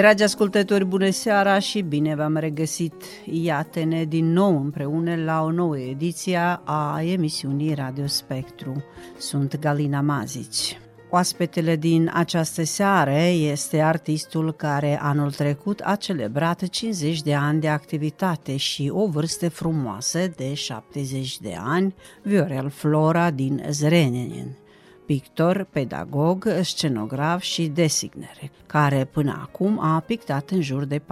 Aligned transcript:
Dragi 0.00 0.22
ascultători, 0.22 0.84
bună 0.84 1.10
seara 1.10 1.58
și 1.58 1.80
bine 1.80 2.14
v-am 2.14 2.36
regăsit. 2.36 2.94
Iată-ne 3.24 4.04
din 4.04 4.32
nou 4.32 4.60
împreună 4.60 5.14
la 5.14 5.42
o 5.42 5.50
nouă 5.50 5.78
ediție 5.78 6.38
a 6.64 7.02
emisiunii 7.02 7.74
Radio 7.74 8.06
Spectru. 8.06 8.84
Sunt 9.18 9.58
Galina 9.58 10.00
Mazici. 10.00 10.78
Oaspetele 11.10 11.76
din 11.76 12.10
această 12.14 12.64
seară 12.64 13.18
este 13.52 13.80
artistul 13.80 14.52
care 14.52 14.98
anul 15.02 15.30
trecut 15.30 15.80
a 15.84 15.96
celebrat 15.96 16.68
50 16.68 17.22
de 17.22 17.34
ani 17.34 17.60
de 17.60 17.68
activitate 17.68 18.56
și 18.56 18.90
o 18.94 19.06
vârstă 19.06 19.48
frumoasă 19.48 20.18
de 20.36 20.54
70 20.54 21.40
de 21.40 21.56
ani, 21.58 21.94
Viorel 22.22 22.68
Flora 22.68 23.30
din 23.30 23.62
Zrenjanin 23.68 24.59
pictor, 25.10 25.66
pedagog, 25.70 26.48
scenograf 26.62 27.42
și 27.42 27.66
designer, 27.66 28.38
care 28.66 29.04
până 29.04 29.38
acum 29.42 29.78
a 29.80 30.00
pictat 30.00 30.50
în 30.50 30.60
jur 30.60 30.84
de 30.84 30.98
4.000 30.98 31.04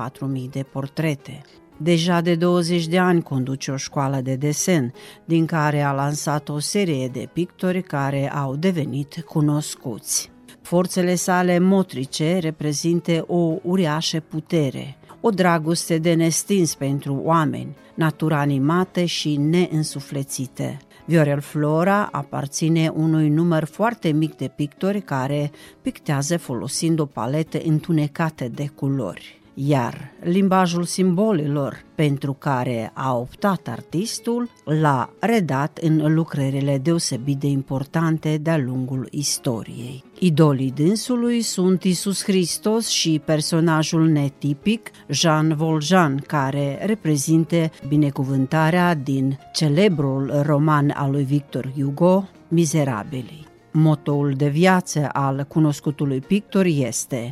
de 0.50 0.62
portrete. 0.62 1.40
Deja 1.77 2.20
de 2.20 2.34
20 2.34 2.86
de 2.86 2.98
ani 2.98 3.22
conduce 3.22 3.70
o 3.70 3.77
școală 3.77 4.20
de 4.20 4.34
desen, 4.34 4.92
din 5.24 5.46
care 5.46 5.82
a 5.82 5.92
lansat 5.92 6.48
o 6.48 6.58
serie 6.58 7.08
de 7.08 7.28
pictori 7.32 7.82
care 7.82 8.32
au 8.32 8.56
devenit 8.56 9.24
cunoscuți. 9.27 10.30
Forțele 10.62 11.14
sale 11.14 11.58
motrice 11.58 12.38
reprezintă 12.38 13.24
o 13.27 13.55
uriașă 13.62 14.20
putere, 14.20 14.96
o 15.20 15.30
dragoste 15.30 15.98
de 15.98 16.14
nestins 16.14 16.74
pentru 16.74 17.20
oameni, 17.24 17.77
natură 17.94 18.34
animată 18.34 19.05
și 19.05 19.36
neînsuflețită. 19.36 20.77
Viorel 21.09 21.41
Flora 21.41 22.09
aparține 22.12 22.89
unui 22.89 23.28
număr 23.28 23.64
foarte 23.64 24.11
mic 24.11 24.37
de 24.37 24.48
pictori 24.56 25.01
care 25.01 25.51
pictează 25.83 26.39
folosind 26.39 26.98
o 26.98 27.06
paletă 27.06 27.59
întunecată 27.64 28.48
de 28.48 28.70
culori 28.75 29.41
iar 29.67 30.12
limbajul 30.23 30.84
simbolelor 30.84 31.84
pentru 31.95 32.33
care 32.33 32.91
a 32.95 33.17
optat 33.17 33.69
artistul 33.69 34.51
l-a 34.64 35.11
redat 35.20 35.78
în 35.83 36.14
lucrările 36.14 36.78
deosebit 36.78 37.39
de 37.39 37.47
importante 37.47 38.36
de-a 38.36 38.59
lungul 38.59 39.09
istoriei. 39.11 40.05
Idolii 40.19 40.70
dânsului 40.70 41.42
sunt 41.42 41.84
Isus 41.84 42.23
Hristos 42.23 42.89
și 42.89 43.20
personajul 43.25 44.09
netipic 44.09 44.91
Jean 45.09 45.55
Valjean, 45.56 46.23
care 46.27 46.79
reprezintă 46.86 47.70
binecuvântarea 47.89 48.95
din 48.95 49.39
celebrul 49.53 50.42
roman 50.45 50.91
al 50.97 51.11
lui 51.11 51.24
Victor 51.24 51.73
Hugo, 51.77 52.29
Mizerabili. 52.48 53.47
Motoul 53.73 54.33
de 54.36 54.48
viață 54.48 55.08
al 55.13 55.45
cunoscutului 55.48 56.20
pictor 56.20 56.64
este 56.64 57.30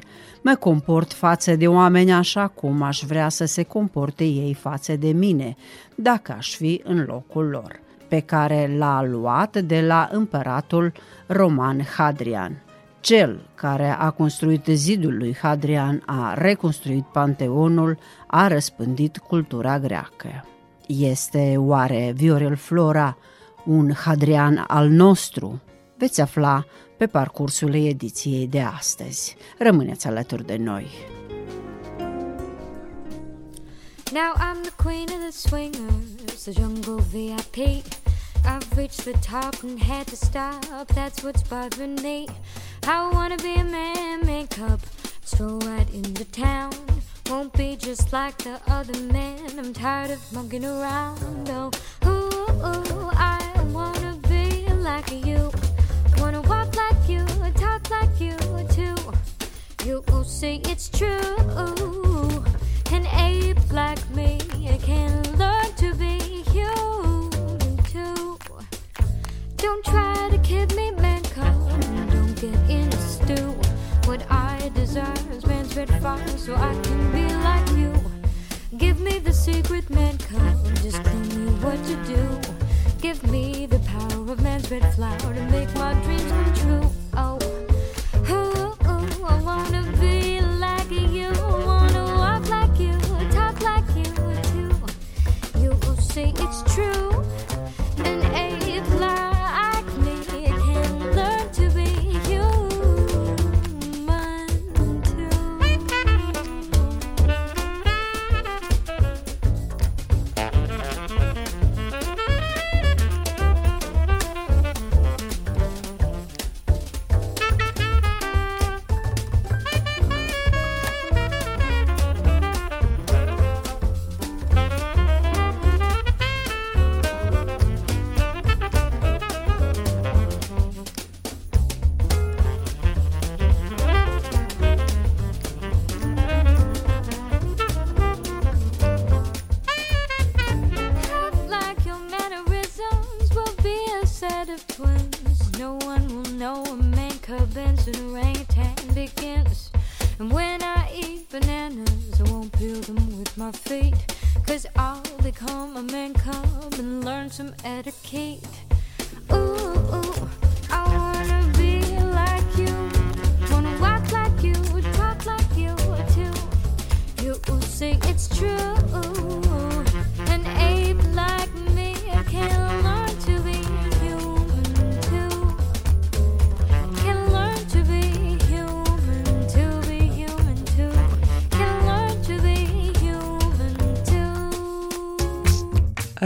Mă 0.48 0.54
comport 0.54 1.12
față 1.12 1.56
de 1.56 1.68
oameni 1.68 2.12
așa 2.12 2.46
cum 2.46 2.82
aș 2.82 3.02
vrea 3.06 3.28
să 3.28 3.44
se 3.44 3.62
comporte 3.62 4.24
ei 4.24 4.54
față 4.54 4.96
de 4.96 5.08
mine, 5.08 5.56
dacă 5.94 6.34
aș 6.38 6.56
fi 6.56 6.80
în 6.84 7.04
locul 7.08 7.48
lor, 7.48 7.80
pe 8.08 8.20
care 8.20 8.74
l-a 8.78 9.04
luat 9.04 9.56
de 9.56 9.80
la 9.80 10.08
împăratul 10.12 10.92
roman 11.26 11.82
Hadrian. 11.96 12.62
Cel 13.00 13.48
care 13.54 13.88
a 13.98 14.10
construit 14.10 14.66
zidul 14.66 15.16
lui 15.16 15.36
Hadrian 15.42 16.02
a 16.06 16.34
reconstruit 16.34 17.04
Panteonul, 17.04 17.98
a 18.26 18.46
răspândit 18.46 19.16
cultura 19.18 19.78
greacă. 19.78 20.44
Este 20.86 21.54
oare 21.56 22.12
Viorel 22.16 22.56
Flora 22.56 23.16
un 23.64 23.92
Hadrian 23.92 24.64
al 24.66 24.88
nostru? 24.88 25.60
Veți 25.98 26.20
afla 26.20 26.64
pe 26.96 27.06
parcursul 27.06 27.74
ediției 27.74 28.46
de 28.46 28.60
astăzi. 28.60 29.36
Rămâneți 29.58 30.06
alături 30.06 30.46
de 30.46 30.56
noi! 30.56 30.86
Now 34.12 34.34
I'm 34.36 34.62
the 34.62 34.72
queen 34.84 35.08
of 35.08 35.20
the 35.20 35.32
swingers, 35.32 36.42
the 36.44 36.52
jungle 36.52 37.00
VIP. 37.12 37.84
I've 38.44 38.76
reached 38.76 39.04
the 39.04 39.18
top 39.32 39.62
and 39.64 39.78
had 39.82 40.06
to 40.06 40.16
stop, 40.16 40.86
that's 40.94 41.22
what's 41.24 41.42
bothering 41.42 42.00
me. 42.02 42.26
I 42.86 43.10
wanna 43.12 43.36
be 43.36 43.54
a 43.58 43.64
man, 43.64 44.24
make 44.24 44.58
up, 44.70 44.80
stroll 45.24 45.58
right 45.58 45.90
into 45.92 46.24
town. 46.30 46.72
Won't 47.28 47.52
be 47.54 47.76
just 47.76 48.12
like 48.12 48.38
the 48.38 48.60
other 48.68 48.96
men, 49.12 49.58
I'm 49.58 49.72
tired 49.72 50.12
of 50.12 50.20
monkeying 50.32 50.64
around. 50.64 51.50
Oh, 51.50 51.70
ooh, 52.06 52.10
ooh, 52.64 53.10
I 53.12 53.40
wanna 53.72 54.16
be 54.28 54.66
like 54.88 55.10
you. 55.10 55.50
Wanna 56.18 56.42
walk 56.42 56.75
like 56.75 56.75
you, 56.75 56.75
talk 56.75 56.75
like 57.90 58.20
you 58.20 58.36
too. 58.70 58.94
You 59.84 60.02
will 60.08 60.24
see 60.24 60.60
it's 60.64 60.88
true. 60.88 62.44
An 62.92 63.06
ape 63.06 63.72
like 63.72 64.08
me 64.10 64.38
can 64.82 65.22
learn 65.38 65.72
to 65.76 65.94
be 65.94 66.18
human 66.52 67.76
too. 67.84 68.38
Don't 69.56 69.84
try 69.84 70.28
to 70.30 70.38
kid 70.38 70.74
me, 70.76 70.90
man, 70.92 71.22
come. 71.24 71.80
Don't 72.10 72.34
get 72.34 72.54
in 72.70 72.88
a 72.88 73.00
stew. 73.00 73.54
What 74.04 74.22
I 74.30 74.70
desire 74.74 75.14
is 75.32 75.44
man's 75.46 75.76
red 75.76 75.90
fire, 76.00 76.28
so 76.38 76.54
I 76.54 76.72
can 76.82 77.12
be 77.12 77.26
like 77.48 77.68
you. 77.72 77.92
Give 78.78 79.00
me 79.00 79.18
the 79.18 79.32
secret, 79.32 79.90
man, 79.90 80.18
come. 80.18 80.62
Just 80.82 81.02
tell 81.02 81.14
me 81.14 81.50
what 81.64 81.82
to 81.84 81.96
do. 82.04 82.40
Give 83.00 83.22
me 83.30 83.66
the 83.66 83.78
power 83.80 84.30
of 84.32 84.40
man's 84.40 84.70
red 84.70 84.94
flower 84.94 85.34
to 85.34 85.42
make 85.50 85.72
my 85.74 85.94
dreams 86.04 86.30
come 86.30 86.54
true. 86.54 86.85
Oh, 89.28 89.34
ooh, 89.34 89.48
ooh, 89.48 89.65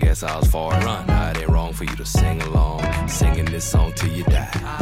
Guess 0.00 0.22
I 0.22 0.36
was 0.36 0.48
far. 0.48 0.72
Run, 0.72 1.06
now 1.06 1.30
it 1.30 1.38
ain't 1.38 1.48
wrong 1.48 1.72
for 1.72 1.84
you 1.84 1.94
to 1.96 2.04
sing 2.04 2.42
along, 2.42 3.08
singing 3.08 3.44
this 3.44 3.64
song 3.64 3.92
till 3.94 4.10
you 4.10 4.24
die. 4.24 4.79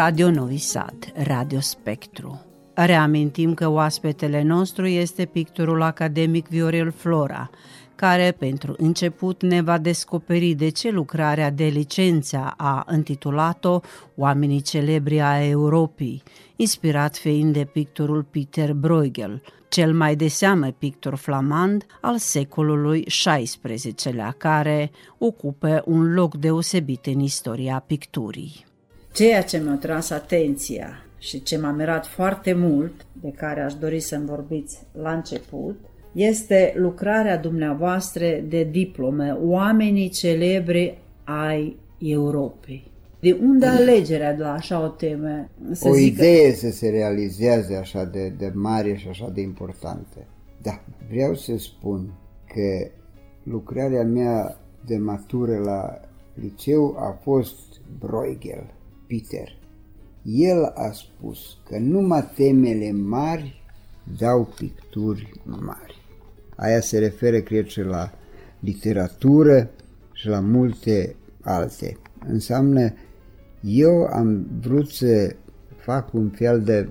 Radio 0.00 0.30
Novi 0.30 0.56
Sad, 0.56 1.12
Radio 1.14 1.60
Spectru. 1.60 2.40
Reamintim 2.74 3.54
că 3.54 3.68
oaspetele 3.68 4.42
nostru 4.42 4.86
este 4.86 5.24
pictorul 5.24 5.82
academic 5.82 6.48
Viorel 6.48 6.90
Flora, 6.90 7.50
care 7.94 8.34
pentru 8.38 8.74
început 8.76 9.42
ne 9.42 9.60
va 9.60 9.78
descoperi 9.78 10.54
de 10.54 10.68
ce 10.68 10.90
lucrarea 10.90 11.50
de 11.50 11.64
licență 11.64 12.54
a 12.56 12.86
intitulat-o 12.92 13.80
Oamenii 14.16 14.60
celebri 14.60 15.20
a 15.20 15.44
Europei, 15.44 16.22
inspirat 16.56 17.16
fiind 17.16 17.52
de 17.52 17.64
pictorul 17.64 18.22
Peter 18.22 18.72
Bruegel, 18.72 19.42
cel 19.68 19.94
mai 19.94 20.16
de 20.16 20.28
seamă 20.28 20.66
pictor 20.66 21.14
flamand 21.14 21.86
al 22.00 22.18
secolului 22.18 23.04
XVI-lea, 23.04 24.34
care 24.36 24.90
ocupă 25.18 25.82
un 25.86 26.12
loc 26.14 26.36
deosebit 26.36 27.06
în 27.06 27.20
istoria 27.20 27.84
picturii. 27.86 28.66
Ceea 29.18 29.42
ce 29.42 29.58
mi-a 29.58 29.74
tras 29.74 30.10
atenția 30.10 30.88
și 31.18 31.42
ce 31.42 31.58
m-a 31.58 31.70
mirat 31.70 32.06
foarte 32.06 32.52
mult, 32.52 33.06
de 33.20 33.30
care 33.36 33.60
aș 33.60 33.74
dori 33.74 34.00
să-mi 34.00 34.26
vorbiți 34.26 34.78
la 34.92 35.12
început, 35.12 35.78
este 36.12 36.72
lucrarea 36.76 37.36
dumneavoastră 37.36 38.24
de 38.48 38.68
diplome, 38.70 39.36
Oamenii 39.42 40.08
celebri 40.08 40.98
ai 41.24 41.76
Europei. 41.98 42.90
De 43.20 43.38
unde 43.42 43.66
alegerea 43.66 44.34
de 44.34 44.42
la 44.42 44.52
așa 44.52 44.82
o 44.84 44.88
temă? 44.88 45.48
Să 45.72 45.88
o 45.88 45.94
zic 45.94 46.16
că- 46.16 46.24
idee 46.24 46.52
să 46.52 46.70
se 46.70 46.88
realizeze 46.88 47.76
așa 47.76 48.04
de, 48.04 48.28
de 48.38 48.52
mare 48.54 48.96
și 48.96 49.08
așa 49.08 49.30
de 49.34 49.40
importantă. 49.40 50.26
Da, 50.62 50.80
vreau 51.10 51.34
să 51.34 51.56
spun 51.56 52.12
că 52.46 52.90
lucrarea 53.42 54.04
mea 54.04 54.58
de 54.86 54.96
matură 54.96 55.56
la 55.56 56.00
liceu 56.34 56.96
a 56.98 57.18
fost 57.22 57.58
Bruegel, 57.98 58.76
Peter. 59.08 59.56
El 60.22 60.64
a 60.74 60.90
spus 60.90 61.38
că 61.68 61.78
numai 61.78 62.30
temele 62.34 62.92
mari 62.92 63.62
dau 64.18 64.52
picturi 64.56 65.32
mari. 65.44 66.02
Aia 66.56 66.80
se 66.80 66.98
referă, 66.98 67.40
cred, 67.40 67.66
și 67.66 67.80
la 67.80 68.12
literatură 68.60 69.70
și 70.12 70.26
la 70.26 70.40
multe 70.40 71.16
alte. 71.40 71.96
Înseamnă, 72.26 72.92
eu 73.60 74.04
am 74.04 74.46
vrut 74.60 74.88
să 74.88 75.36
fac 75.76 76.12
un 76.12 76.28
fel 76.28 76.62
de 76.62 76.88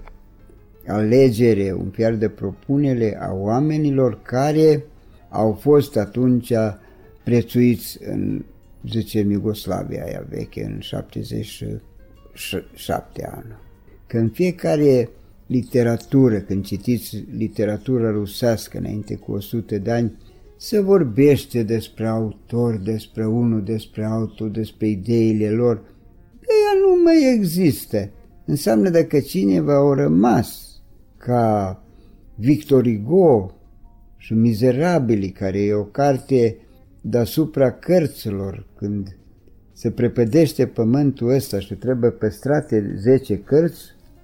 alegere, 0.87 1.73
un 1.73 1.89
fel 1.89 2.17
de 2.17 2.29
propunere 2.29 3.17
a 3.19 3.33
oamenilor 3.33 4.21
care 4.21 4.83
au 5.29 5.53
fost 5.53 5.97
atunci 5.97 6.53
prețuiți 7.23 7.97
în, 8.03 8.45
zicem, 8.89 9.31
Iugoslavia 9.31 10.03
aia 10.03 10.25
veche, 10.29 10.63
în 10.63 10.81
77 12.37 13.29
ani. 13.35 13.55
Că 14.07 14.17
în 14.17 14.29
fiecare 14.29 15.09
literatură, 15.47 16.39
când 16.39 16.65
citiți 16.65 17.25
literatura 17.37 18.11
rusească 18.11 18.77
înainte 18.77 19.15
cu 19.15 19.31
100 19.31 19.77
de 19.77 19.91
ani, 19.91 20.17
se 20.57 20.79
vorbește 20.79 21.63
despre 21.63 22.07
autor, 22.07 22.77
despre 22.77 23.25
unul, 23.25 23.63
despre 23.63 24.05
altul, 24.05 24.51
despre 24.51 24.87
ideile 24.87 25.49
lor. 25.49 25.75
Ea 26.41 26.79
nu 26.81 27.03
mai 27.03 27.33
există. 27.35 28.09
Înseamnă 28.45 28.89
dacă 28.89 29.19
cineva 29.19 29.75
au 29.75 29.93
rămas 29.93 30.81
ca 31.17 31.83
Victor 32.35 32.83
Hugo 32.83 33.51
și 34.17 34.33
Mizerabili, 34.33 35.29
care 35.29 35.59
e 35.59 35.73
o 35.73 35.83
carte 35.83 36.57
deasupra 37.01 37.71
cărților, 37.71 38.67
când 38.75 39.17
se 39.77 39.91
prepădește 39.91 40.65
pământul 40.65 41.29
ăsta 41.29 41.59
și 41.59 41.73
trebuie 41.73 42.09
păstrate 42.09 42.95
10 42.97 43.39
cărți, 43.39 43.81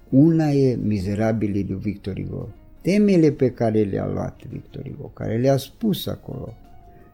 una 0.08 0.50
e 0.50 0.78
Mizerabilii 0.82 1.66
lui 1.68 1.78
Victor 1.82 2.14
Hugo. 2.20 2.48
Temele 2.80 3.30
pe 3.30 3.50
care 3.50 3.82
le-a 3.82 4.06
luat 4.06 4.40
Victor 4.50 4.82
Hugo, 4.82 5.06
care 5.14 5.38
le-a 5.38 5.56
spus 5.56 6.06
acolo, 6.06 6.54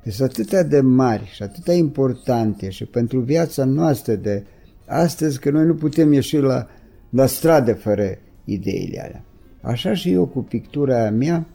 sunt 0.07 0.31
atâtea 0.31 0.63
de 0.63 0.81
mari 0.81 1.31
și 1.35 1.43
atâtea 1.43 1.75
importante 1.75 2.71
și 2.71 2.85
pentru 2.85 3.21
viața 3.21 3.65
noastră 3.65 4.15
de 4.15 4.45
astăzi 4.87 5.41
că 5.41 5.51
noi 5.51 5.65
nu 5.65 5.75
putem 5.75 6.13
ieși 6.13 6.37
la, 6.37 6.67
la 7.11 7.27
stradă 7.27 7.75
fără 7.75 8.19
ideile 8.45 9.01
alea. 9.01 9.25
Așa 9.61 9.95
și 9.95 10.13
eu 10.13 10.27
cu 10.27 10.43
pictura 10.43 11.01
aia 11.01 11.11
mea, 11.11 11.47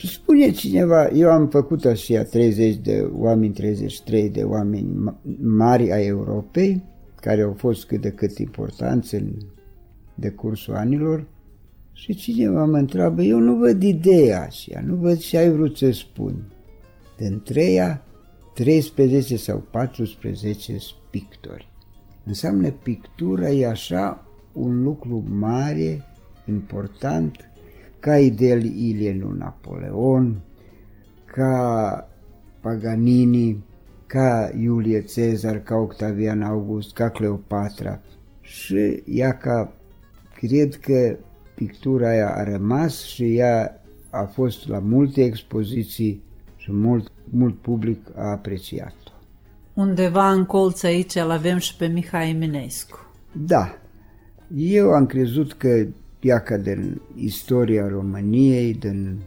și 0.00 0.08
spune 0.08 0.50
cineva, 0.50 1.08
eu 1.08 1.30
am 1.30 1.48
făcut 1.48 1.84
așa 1.84 2.22
30 2.22 2.76
de 2.76 3.08
oameni, 3.12 3.52
33 3.52 4.30
de 4.30 4.42
oameni 4.42 5.14
mari 5.42 5.92
ai 5.92 6.06
Europei, 6.06 6.82
care 7.20 7.42
au 7.42 7.52
fost 7.52 7.86
cât 7.86 8.00
de 8.00 8.10
cât 8.10 8.38
importanți 8.38 9.14
în 9.14 9.32
decursul 10.14 10.74
anilor, 10.74 11.26
și 11.92 12.14
cineva 12.14 12.64
mă 12.64 12.76
întreabă, 12.76 13.22
eu 13.22 13.38
nu 13.38 13.56
văd 13.56 13.82
ideea 13.82 14.42
așa, 14.42 14.82
nu 14.86 14.94
văd 14.94 15.18
ce 15.18 15.38
ai 15.38 15.50
vrut 15.50 15.76
să 15.76 15.90
spun. 15.90 16.34
Din 17.16 17.40
treia, 17.44 18.02
13 18.54 19.36
sau 19.36 19.64
14 19.70 20.76
pictori. 21.10 21.68
Înseamnă 22.24 22.70
pictura 22.70 23.50
e 23.50 23.66
așa 23.66 24.24
un 24.52 24.82
lucru 24.82 25.24
mare, 25.28 26.04
important, 26.46 27.49
ca 28.00 28.18
Idel 28.18 28.64
Ilienu 28.64 29.32
Napoleon, 29.38 30.40
ca 31.24 32.08
Paganini, 32.60 33.64
ca 34.06 34.50
Iulie 34.60 35.02
Cezar, 35.02 35.58
ca 35.58 35.74
Octavian 35.74 36.42
August, 36.42 36.92
ca 36.92 37.08
Cleopatra. 37.08 38.00
Și 38.40 39.02
ea 39.06 39.36
ca, 39.36 39.72
cred 40.34 40.74
că 40.74 41.16
pictura 41.54 42.08
aia 42.08 42.34
a 42.34 42.44
rămas 42.44 43.02
și 43.02 43.36
ea 43.36 43.82
a 44.10 44.22
fost 44.22 44.68
la 44.68 44.78
multe 44.78 45.24
expoziții 45.24 46.22
și 46.56 46.72
mult, 46.72 47.12
mult 47.30 47.58
public 47.58 48.06
a 48.16 48.30
apreciat-o. 48.30 49.10
Undeva 49.74 50.32
în 50.32 50.44
colț 50.44 50.82
aici 50.82 51.14
îl 51.14 51.30
avem 51.30 51.58
și 51.58 51.76
pe 51.76 51.86
Mihai 51.86 52.30
Eminescu. 52.30 52.98
Da, 53.32 53.78
eu 54.56 54.90
am 54.90 55.06
crezut 55.06 55.52
că 55.52 55.86
iaca 56.20 56.56
din 56.56 57.00
istoria 57.14 57.88
României, 57.88 58.74
din 58.74 59.20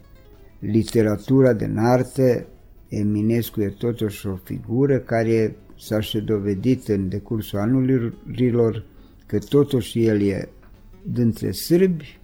literatura, 0.59 1.53
din 1.53 1.77
artă, 1.77 2.45
Eminescu 2.87 3.61
e 3.61 3.67
totuși 3.67 4.27
o 4.27 4.35
figură 4.35 4.97
care 4.97 5.55
s-a 5.77 5.99
și 5.99 6.21
dovedit 6.21 6.87
în 6.87 7.09
decursul 7.09 7.59
anurilor 7.59 8.85
că 9.25 9.39
totuși 9.39 10.05
el 10.05 10.21
e 10.21 10.49
dintre 11.03 11.51
sârbi, 11.51 12.19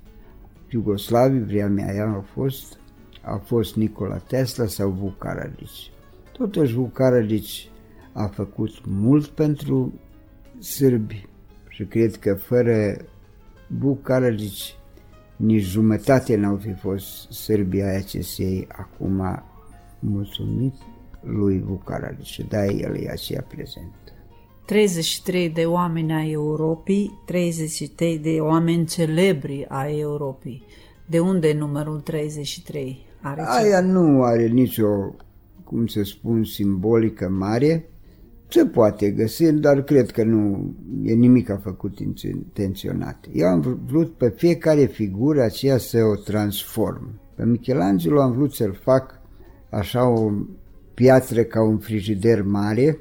iugoslavii, 0.70 1.44
vremea 1.44 1.88
aia 1.88 2.06
a 2.06 2.26
fost, 2.34 2.80
a 3.22 3.36
fost 3.36 3.76
Nicola 3.76 4.18
Tesla 4.18 4.66
sau 4.66 4.90
Vucaragici. 4.90 5.92
Totuși 6.32 6.74
Vucaragici 6.74 7.70
a 8.14 8.26
făcut 8.26 8.72
mult 8.86 9.28
pentru 9.28 9.94
sârbi 10.60 11.28
și 11.70 11.84
cred 11.84 12.16
că 12.16 12.34
fără 12.34 12.98
Vucaragici 13.78 14.76
nici 15.36 15.64
jumătate 15.64 16.36
n-au 16.36 16.56
fi 16.56 16.74
fost 16.74 17.32
Serbia 17.32 17.88
aia 17.88 18.02
ce 18.02 18.22
se 18.22 18.68
acum 18.68 19.44
mulțumit 20.00 20.74
lui 21.22 21.60
Vucaragici 21.60 22.26
și 22.26 22.44
da, 22.44 22.66
el 22.66 22.96
e 22.96 23.10
aceea 23.10 23.46
prezent. 23.48 23.94
33 24.66 25.50
de 25.50 25.66
oameni 25.66 26.14
ai 26.14 26.32
Europei, 26.32 27.12
33 27.26 28.18
de 28.18 28.40
oameni 28.40 28.86
celebri 28.86 29.66
ai 29.70 30.00
Europei. 30.00 30.64
De 31.06 31.20
unde 31.20 31.54
numărul 31.54 32.00
33? 32.00 33.06
Are 33.22 33.44
Aia 33.46 33.82
nu 33.82 34.24
are 34.24 34.48
nicio, 34.48 34.88
cum 35.64 35.88
să 35.88 36.04
spun, 36.04 36.44
simbolică 36.44 37.30
mare. 37.30 37.90
Se 38.51 38.65
poate 38.65 39.10
găsi, 39.10 39.51
dar 39.51 39.84
cred 39.84 40.12
că 40.12 40.24
nu 40.24 40.74
e 41.03 41.13
nimic 41.13 41.50
a 41.50 41.60
făcut 41.63 42.00
intenționat. 42.00 43.25
Eu 43.34 43.48
am 43.48 43.79
vrut 43.86 44.13
pe 44.13 44.29
fiecare 44.29 44.86
figură 44.86 45.44
aceea 45.44 45.77
să 45.77 45.98
o 46.03 46.15
transform. 46.15 47.20
Pe 47.36 47.46
Michelangelo 47.46 48.22
am 48.22 48.32
vrut 48.32 48.53
să-l 48.53 48.79
fac 48.84 49.22
așa 49.70 50.08
o 50.08 50.32
piatră 50.94 51.44
ca 51.44 51.63
un 51.63 51.77
frigider 51.77 52.41
mare, 52.41 53.00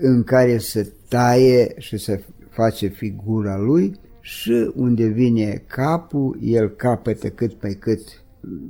în 0.00 0.22
care 0.22 0.58
să 0.58 0.88
taie 1.08 1.74
și 1.78 1.98
să 1.98 2.20
face 2.50 2.86
figura 2.86 3.58
lui 3.58 4.00
și 4.20 4.72
unde 4.74 5.06
vine 5.06 5.62
capul, 5.66 6.38
el 6.42 6.68
capătă 6.68 7.28
cât 7.28 7.52
pe 7.52 7.74
cât 7.74 8.00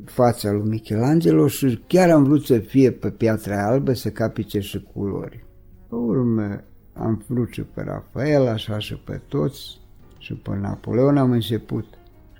fața 0.04 0.52
lui 0.52 0.68
Michelangelo 0.68 1.46
și 1.46 1.80
chiar 1.86 2.10
am 2.10 2.24
vrut 2.24 2.44
să 2.44 2.58
fie 2.58 2.90
pe 2.90 3.10
piatra 3.10 3.66
albă 3.66 3.92
să 3.92 4.10
capice 4.10 4.60
și 4.60 4.86
culori. 4.92 5.45
Pe 5.96 6.02
urmă 6.02 6.60
am 6.92 7.24
vrut 7.26 7.52
și 7.52 7.62
pe 7.62 7.82
Rafael, 7.82 8.46
așa 8.46 8.78
și 8.78 8.94
pe 8.94 9.20
toți, 9.28 9.80
și 10.18 10.34
pe 10.34 10.50
Napoleon 10.60 11.16
am 11.16 11.30
început. 11.30 11.84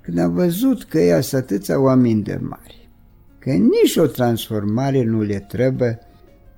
Când 0.01 0.17
am 0.17 0.33
văzut 0.33 0.83
că 0.83 0.99
ea 0.99 1.21
sunt 1.21 1.41
atâția 1.41 1.79
oameni 1.79 2.23
de 2.23 2.39
mari, 2.41 2.89
că 3.39 3.51
nici 3.51 3.95
o 3.95 4.05
transformare 4.05 5.03
nu 5.03 5.21
le 5.21 5.39
trebuie, 5.39 5.99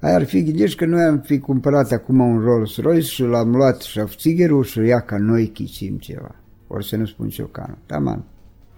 Aia 0.01 0.15
ar 0.15 0.25
fi, 0.25 0.43
gândești 0.43 0.77
că 0.77 0.85
noi 0.85 1.01
am 1.01 1.19
fi 1.19 1.39
cumpărat 1.39 1.91
acum 1.91 2.19
un 2.19 2.39
Rolls 2.39 2.77
Royce 2.77 3.07
și 3.07 3.23
l-am 3.23 3.55
luat 3.55 3.81
șafțigherul 3.81 4.63
și 4.63 4.79
ia 4.79 4.99
ca 4.99 5.17
noi 5.17 5.47
chicim 5.47 5.97
ceva. 5.97 6.35
Ori 6.67 6.87
să 6.87 6.95
nu 6.95 7.05
spun 7.05 7.29
ciocanul. 7.29 7.77
Taman. 7.85 8.23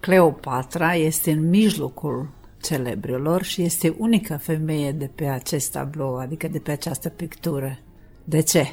Cleopatra 0.00 0.94
este 0.94 1.30
în 1.30 1.48
mijlocul 1.48 2.28
celebrilor 2.60 3.42
și 3.42 3.62
este 3.62 3.94
unica 3.98 4.36
femeie 4.36 4.92
de 4.92 5.10
pe 5.14 5.24
acest 5.24 5.72
tablou, 5.72 6.16
adică 6.16 6.48
de 6.48 6.58
pe 6.58 6.70
această 6.70 7.08
pictură. 7.08 7.78
De 8.24 8.40
ce? 8.40 8.64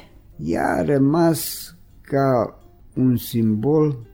Ea 0.44 0.76
a 0.76 0.82
rămas 0.82 1.74
ca 2.02 2.58
un 2.94 3.16
simbol 3.16 4.06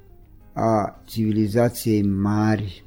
a 0.53 1.03
civilizației 1.05 2.03
mari, 2.03 2.85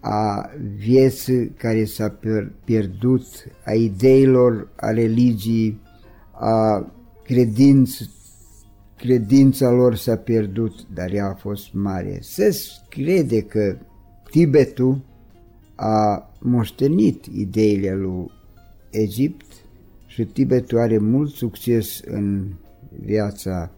a 0.00 0.50
vieții 0.76 1.48
care 1.48 1.84
s-a 1.84 2.18
pierdut, 2.64 3.26
a 3.64 3.72
ideilor, 3.72 4.68
a 4.76 4.90
religii, 4.90 5.80
a 6.32 6.86
credinț, 7.24 7.98
credința 8.96 9.70
lor 9.70 9.94
s-a 9.94 10.16
pierdut, 10.16 10.86
dar 10.94 11.12
ea 11.12 11.26
a 11.28 11.34
fost 11.34 11.72
mare. 11.72 12.18
Se 12.20 12.56
crede 12.88 13.42
că 13.42 13.76
Tibetul 14.30 15.00
a 15.74 16.30
moștenit 16.40 17.24
ideile 17.24 17.94
lui 17.94 18.30
Egipt 18.90 19.51
și 20.12 20.24
Tibetul 20.24 20.78
are 20.78 20.98
mult 20.98 21.30
succes 21.30 22.00
în 22.04 22.46
viața 23.00 23.70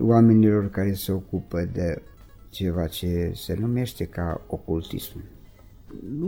oamenilor 0.00 0.70
care 0.70 0.92
se 0.92 1.12
ocupă 1.12 1.68
de 1.72 2.02
ceva 2.50 2.86
ce 2.86 3.32
se 3.34 3.56
numește 3.60 4.04
ca 4.04 4.40
ocultism. 4.46 5.24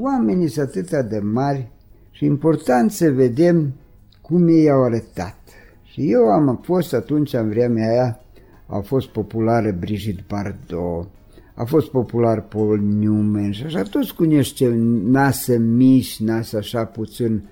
Oamenii 0.01 0.49
sunt 0.49 0.69
atât 0.69 1.09
de 1.09 1.19
mari 1.19 1.71
și 2.11 2.25
important 2.25 2.91
să 2.91 3.11
vedem 3.11 3.73
cum 4.21 4.49
ei 4.49 4.71
au 4.71 4.83
arătat. 4.83 5.39
Și 5.83 6.11
eu 6.13 6.25
am 6.25 6.61
fost 6.63 6.93
atunci, 6.93 7.33
în 7.33 7.49
vremea 7.49 7.91
aia, 7.91 8.21
a 8.67 8.79
fost 8.79 9.09
populară 9.09 9.77
Brigitte 9.79 10.25
Bardot, 10.29 11.09
a 11.55 11.65
fost 11.65 11.91
popular 11.91 12.43
Paul 12.43 12.81
Newman 12.81 13.51
și 13.51 13.65
așa, 13.65 13.83
toți 13.83 14.15
cunoște 14.15 14.69
nasă 15.05 15.57
mici, 15.57 16.21
nasă 16.21 16.57
așa 16.57 16.85
puțin 16.85 17.43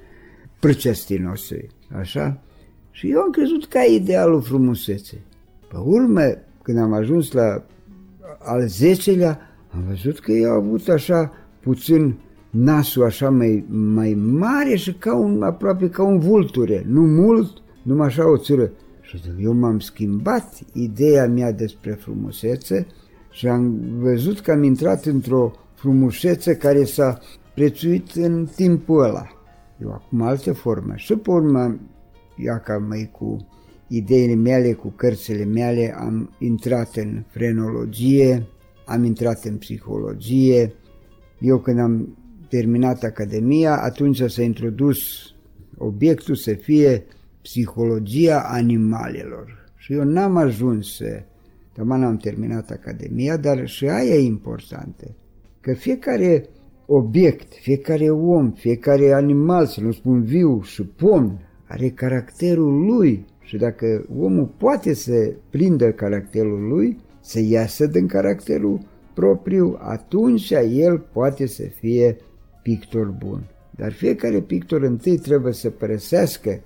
prăcestinoase, 0.60 1.66
așa? 1.98 2.40
Și 2.90 3.10
eu 3.10 3.20
am 3.20 3.30
crezut 3.30 3.66
ca 3.66 3.82
idealul 3.82 4.42
frumusețe. 4.42 5.20
Pe 5.68 5.76
urmă, 5.84 6.22
când 6.62 6.78
am 6.78 6.92
ajuns 6.92 7.32
la 7.32 7.64
al 8.38 8.66
zecelea, 8.66 9.40
am 9.74 9.84
văzut 9.88 10.18
că 10.18 10.32
ei 10.32 10.46
au 10.46 10.56
avut 10.56 10.88
așa 10.88 11.32
puțin 11.60 12.14
nasul 12.50 13.04
așa 13.04 13.30
mai, 13.30 13.64
mai 13.68 14.14
mare 14.14 14.76
și 14.76 14.92
ca 14.92 15.16
un, 15.16 15.42
aproape 15.42 15.88
ca 15.88 16.02
un 16.02 16.18
vulture, 16.18 16.84
nu 16.88 17.00
mult, 17.00 17.62
numai 17.82 18.06
așa 18.06 18.30
o 18.30 18.36
țură. 18.36 18.70
Și 19.00 19.20
eu 19.40 19.52
m-am 19.52 19.78
schimbat 19.78 20.58
ideea 20.72 21.26
mea 21.26 21.52
despre 21.52 21.92
frumusețe 21.92 22.86
și 23.30 23.48
am 23.48 23.78
văzut 23.98 24.40
că 24.40 24.50
am 24.50 24.62
intrat 24.62 25.04
într-o 25.04 25.52
frumusețe 25.74 26.56
care 26.56 26.84
s-a 26.84 27.18
prețuit 27.54 28.10
în 28.14 28.48
timpul 28.56 29.02
ăla. 29.02 29.35
Eu 29.82 29.92
acum 29.92 30.22
alte 30.22 30.52
forme. 30.52 30.94
Și 30.96 31.14
pe 31.16 31.30
urmă, 31.30 31.80
ia 32.36 32.58
ca 32.58 32.78
mai 32.78 33.10
cu 33.12 33.48
ideile 33.88 34.34
mele, 34.34 34.72
cu 34.72 34.88
cărțile 34.88 35.44
mele, 35.44 35.94
am 35.98 36.30
intrat 36.38 36.96
în 36.96 37.22
frenologie, 37.28 38.46
am 38.86 39.04
intrat 39.04 39.44
în 39.44 39.56
psihologie. 39.56 40.72
Eu 41.40 41.58
când 41.58 41.78
am 41.78 42.16
terminat 42.48 43.02
Academia, 43.02 43.82
atunci 43.82 44.22
s-a 44.22 44.42
introdus 44.42 44.98
obiectul 45.76 46.34
să 46.34 46.52
fie 46.54 47.04
psihologia 47.42 48.40
animalelor. 48.40 49.64
Și 49.76 49.92
eu 49.92 50.04
n-am 50.04 50.36
ajuns 50.36 50.96
să... 50.96 51.22
Tocmai 51.72 52.02
am 52.02 52.16
terminat 52.16 52.70
Academia, 52.70 53.36
dar 53.36 53.68
și 53.68 53.88
aia 53.88 54.14
e 54.14 54.24
importantă. 54.24 55.14
Că 55.60 55.72
fiecare 55.72 56.48
obiect, 56.86 57.52
fiecare 57.54 58.10
om, 58.10 58.50
fiecare 58.52 59.12
animal, 59.12 59.66
să 59.66 59.80
nu 59.80 59.92
spun 59.92 60.22
viu 60.22 60.62
și 60.62 60.82
pom, 60.82 61.38
are 61.68 61.88
caracterul 61.88 62.84
lui 62.84 63.26
Și 63.46 63.56
dacă 63.56 64.06
omul 64.18 64.50
poate 64.56 64.94
să 64.94 65.32
prindă 65.50 65.92
caracterul 65.92 66.68
lui, 66.68 66.98
să 67.20 67.40
iasă 67.40 67.86
din 67.86 68.06
caracterul 68.06 68.80
propriu, 69.14 69.76
atunci 69.80 70.50
el 70.50 70.98
poate 71.12 71.46
să 71.46 71.62
fie 71.62 72.16
pictor 72.62 73.06
bun. 73.06 73.50
Dar 73.76 73.92
fiecare 73.92 74.40
pictor 74.40 74.82
întâi 74.82 75.18
trebuie 75.18 75.52
să 75.52 75.70
părăsească 75.70 76.60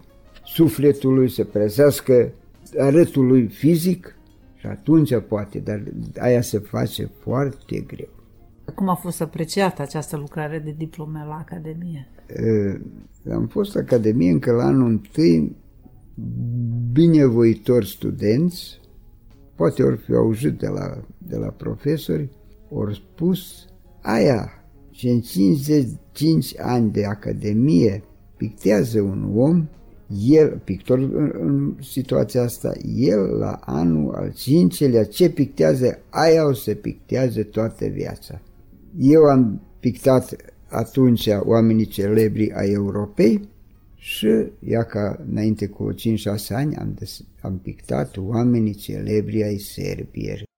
sufletul 0.44 1.14
lui, 1.14 1.30
să 1.30 1.44
părăsească 1.44 2.32
arătul 2.78 3.26
lui 3.26 3.46
fizic 3.46 4.16
și 4.56 4.66
atunci 4.66 5.18
poate, 5.28 5.58
dar 5.58 5.82
aia 6.18 6.40
se 6.40 6.58
face 6.58 7.10
foarte 7.22 7.84
greu. 7.86 8.19
Cum 8.74 8.88
a 8.88 8.94
fost 8.94 9.20
apreciată 9.20 9.82
această 9.82 10.16
lucrare 10.16 10.58
de 10.58 10.74
diplome 10.78 11.24
la 11.28 11.34
Academie? 11.34 12.08
Uh, 12.28 12.80
Am 13.32 13.46
fost 13.46 13.76
Academie 13.76 14.30
încă 14.30 14.52
la 14.52 14.64
anul 14.64 14.88
întâi, 14.88 15.56
binevoitori 16.92 17.88
studenți, 17.88 18.80
poate 19.54 19.82
ori 19.82 19.96
fi 19.96 20.12
auzit 20.14 20.58
de 20.58 20.66
la, 20.66 21.02
de 21.18 21.36
la 21.36 21.48
profesori, 21.48 22.28
ori 22.68 22.94
spus, 22.94 23.66
aia 24.02 24.64
și 24.90 25.08
în 25.08 25.20
55 25.20 26.54
ani 26.58 26.90
de 26.90 27.04
Academie 27.04 28.02
pictează 28.36 29.00
un 29.00 29.32
om, 29.36 29.68
el, 30.28 30.60
pictor 30.64 30.98
în, 30.98 31.32
în 31.40 31.76
situația 31.80 32.42
asta, 32.42 32.72
el 32.96 33.20
la 33.20 33.60
anul 33.64 34.14
al 34.14 34.32
cincelea 34.32 35.04
ce 35.04 35.30
pictează, 35.30 35.98
aia 36.08 36.46
o 36.46 36.52
să 36.52 36.74
pictează 36.74 37.42
toată 37.42 37.86
viața. 37.86 38.40
Eu 38.98 39.24
am 39.24 39.60
pictat 39.80 40.36
atunci 40.68 41.28
oamenii 41.40 41.86
celebri 41.86 42.52
ai 42.52 42.70
Europei 42.70 43.48
și 43.96 44.52
ia 44.58 44.82
ca 44.82 45.24
înainte 45.30 45.66
cu 45.66 45.94
5-6 45.94 45.96
ani 46.48 46.76
am, 46.76 46.94
des, 46.98 47.24
am 47.40 47.58
pictat 47.58 48.16
oamenii 48.16 48.74
celebri 48.74 49.42
ai 49.42 49.58
Serbiei. 49.58 50.48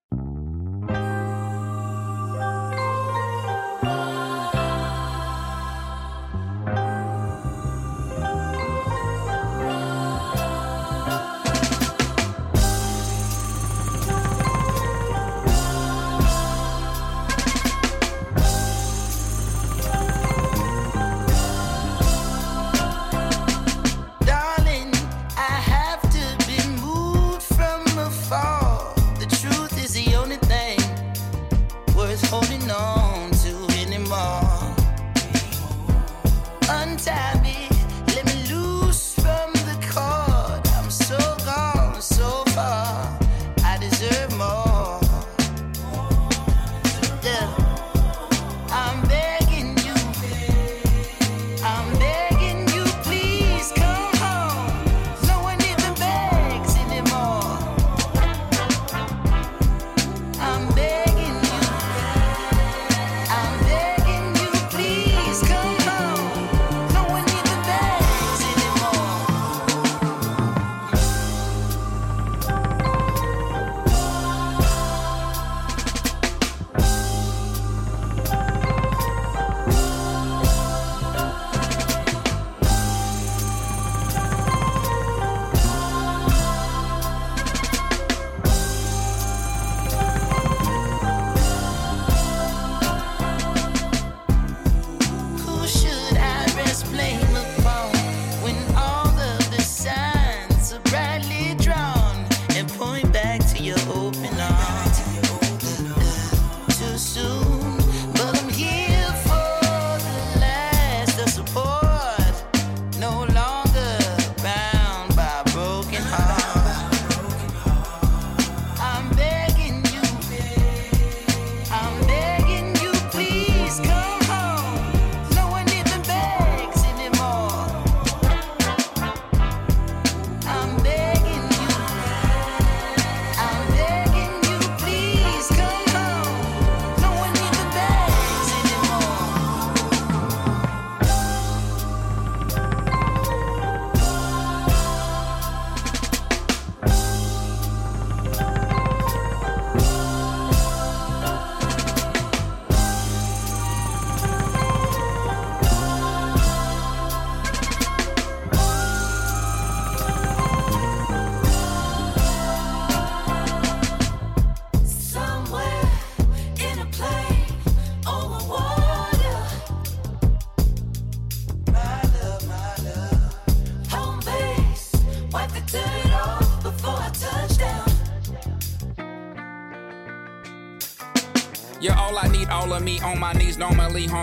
Holding 32.33 32.62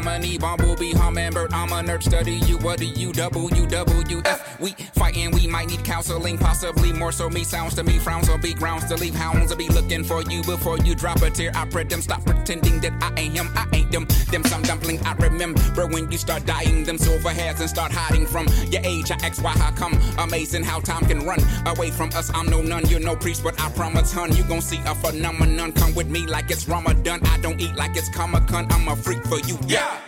harmony, 0.02 0.38
bumblebee, 0.38 0.92
hummingbird. 0.92 1.52
I'm 1.52 1.72
a 1.72 1.82
nerd, 1.82 2.02
study 2.02 2.36
you. 2.46 2.56
What 2.58 2.78
do 2.78 2.86
you, 2.86 3.12
W, 3.12 3.66
W, 3.66 4.22
F? 4.24 4.60
We 4.60 4.72
fighting, 4.94 5.30
we 5.32 5.46
might 5.46 5.68
need 5.68 5.84
counseling, 5.84 6.38
possibly 6.38 6.92
more 6.92 7.12
so. 7.12 7.28
Me 7.28 7.44
sounds 7.44 7.74
to 7.74 7.84
me, 7.84 7.98
frowns 7.98 8.28
on 8.28 8.40
be 8.40 8.54
grounds 8.54 8.86
to 8.86 8.96
leave 8.96 9.14
hounds 9.14 9.50
to 9.50 9.56
be 9.56 9.68
looking 9.68 10.04
for 10.04 10.22
you 10.22 10.42
before 10.42 10.78
you 10.78 10.94
drop 10.94 11.20
a 11.22 11.30
tear. 11.30 11.50
I 11.54 11.66
pray 11.66 11.84
them 11.84 12.00
stop 12.00 12.24
pretending 12.24 12.80
that 12.80 12.92
I 13.02 13.20
ain't 13.20 13.36
him, 13.36 13.48
I 13.54 13.66
them. 13.90 14.06
Them 14.30 14.44
some 14.44 14.62
dumpling 14.62 14.98
I 15.04 15.12
remember 15.14 15.86
when 15.86 16.10
you 16.10 16.18
start 16.18 16.46
dying 16.46 16.84
them 16.84 16.98
silver 16.98 17.30
hairs 17.30 17.60
and 17.60 17.68
start 17.68 17.92
hiding 17.92 18.26
from 18.26 18.46
your 18.70 18.82
age. 18.84 19.10
I 19.10 19.14
ask 19.22 19.42
why, 19.42 19.50
how 19.52 19.72
come? 19.72 19.98
Amazing 20.18 20.64
how 20.64 20.80
time 20.80 21.04
can 21.06 21.26
run 21.26 21.40
away 21.66 21.90
from 21.90 22.10
us. 22.10 22.30
I'm 22.34 22.46
no 22.46 22.62
nun, 22.62 22.86
you're 22.88 23.00
no 23.00 23.16
priest, 23.16 23.42
but 23.42 23.60
I 23.60 23.70
promise, 23.70 24.12
hun, 24.12 24.34
you 24.36 24.44
gon' 24.44 24.60
see 24.60 24.80
a 24.86 24.94
phenomenon. 24.94 25.72
Come 25.72 25.94
with 25.94 26.08
me 26.08 26.26
like 26.26 26.50
it's 26.50 26.68
Ramadan. 26.68 27.20
I 27.26 27.38
don't 27.38 27.60
eat 27.60 27.74
like 27.76 27.96
it's 27.96 28.08
Comic 28.08 28.46
Con. 28.46 28.66
I'm 28.70 28.88
a 28.88 28.96
freak 28.96 29.22
for 29.24 29.40
you, 29.40 29.58
yeah. 29.66 30.00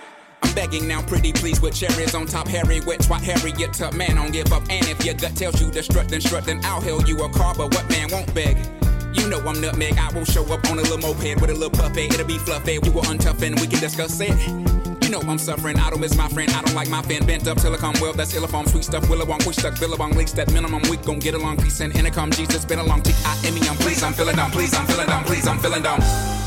I'm 0.43 0.55
begging 0.55 0.89
now, 0.89 1.03
pretty 1.03 1.33
please, 1.33 1.61
with 1.61 1.75
cherries 1.75 2.15
on 2.15 2.27
top. 2.27 2.49
Harry, 2.49 2.81
wet, 2.81 3.03
swat, 3.03 3.23
Harriet, 3.23 3.81
up, 3.81 3.95
man, 3.95 4.17
don't 4.17 4.33
give 4.33 4.53
up. 4.53 4.63
And 4.71 4.87
if 4.89 5.05
your 5.05 5.15
gut 5.15 5.37
tells 5.37 5.61
you 5.61 5.71
to 5.71 5.83
strut, 5.83 6.09
then 6.09 6.21
strut, 6.21 6.45
then 6.45 6.61
I'll 6.65 6.81
hail 6.81 7.03
you 7.03 7.17
a 7.23 7.29
car. 7.31 7.55
But 7.55 7.75
what 7.75 7.89
man 7.89 8.09
won't 8.11 8.33
beg? 8.35 8.57
You 9.15 9.29
know 9.29 9.39
I'm 9.41 9.61
nutmeg. 9.61 9.99
I 9.99 10.13
will 10.13 10.25
show 10.25 10.45
up 10.53 10.69
on 10.71 10.79
a 10.79 10.83
little 10.83 10.99
moped 10.99 11.41
with 11.41 11.51
a 11.51 11.55
little 11.55 11.71
puppet. 11.71 12.13
It'll 12.13 12.27
be 12.27 12.39
fluffy. 12.39 12.79
You 12.83 12.93
will 12.93 13.03
untough 13.03 13.43
and 13.43 13.59
we 13.61 13.67
can 13.67 13.81
discuss 13.81 14.21
it. 14.21 14.37
You 15.03 15.11
know 15.11 15.21
I'm 15.21 15.39
suffering. 15.39 15.79
I 15.79 15.91
don't 15.91 16.01
miss 16.01 16.17
my 16.17 16.29
friend. 16.29 16.51
I 16.51 16.63
don't 16.63 16.75
like 16.75 16.89
my 16.89 17.03
fan 17.03 17.27
bent 17.27 17.47
up 17.47 17.61
silicone 17.61 17.95
well. 18.01 18.13
That's 18.13 18.35
illifom, 18.35 18.69
sweet 18.69 18.85
stuff, 18.85 19.05
willabong, 19.05 19.45
push 19.45 19.57
stuck, 19.57 19.79
billabong, 19.79 20.13
links 20.13 20.33
that 20.33 20.53
minimum 20.53 20.83
week. 20.89 21.03
Gon' 21.03 21.19
get 21.19 21.35
along, 21.35 21.59
peace 21.59 21.81
and 21.81 21.95
intercom. 21.97 22.31
Jesus, 22.31 22.65
been 22.65 22.79
along. 22.79 23.03
T 23.03 23.13
I 23.25 23.39
M 23.47 23.57
E. 23.57 23.69
I'm 23.69 23.77
please, 23.77 24.03
I'm 24.03 24.13
feeling 24.13 24.37
down. 24.37 24.51
Please, 24.51 24.75
I'm 24.75 24.87
feeling 24.87 25.07
down. 25.07 25.25
Please, 25.25 25.47
I'm 25.47 25.59
feeling 25.59 25.83
down. 25.83 26.42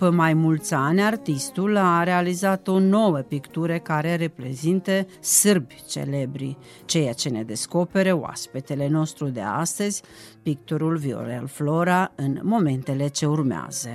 După 0.00 0.14
mai 0.14 0.34
mulți 0.34 0.74
ani, 0.74 1.02
artistul 1.02 1.76
a 1.76 2.02
realizat 2.02 2.68
o 2.68 2.78
nouă 2.78 3.18
pictură 3.18 3.78
care 3.78 4.14
reprezintă 4.14 5.06
sârbi 5.20 5.74
celebri, 5.88 6.56
ceea 6.84 7.12
ce 7.12 7.28
ne 7.28 7.42
descopere 7.42 8.12
oaspetele 8.12 8.88
nostru 8.88 9.28
de 9.28 9.40
astăzi, 9.40 10.02
picturul 10.42 10.96
Viorel 10.96 11.46
Flora, 11.46 12.12
în 12.16 12.40
momentele 12.42 13.08
ce 13.08 13.26
urmează. 13.26 13.88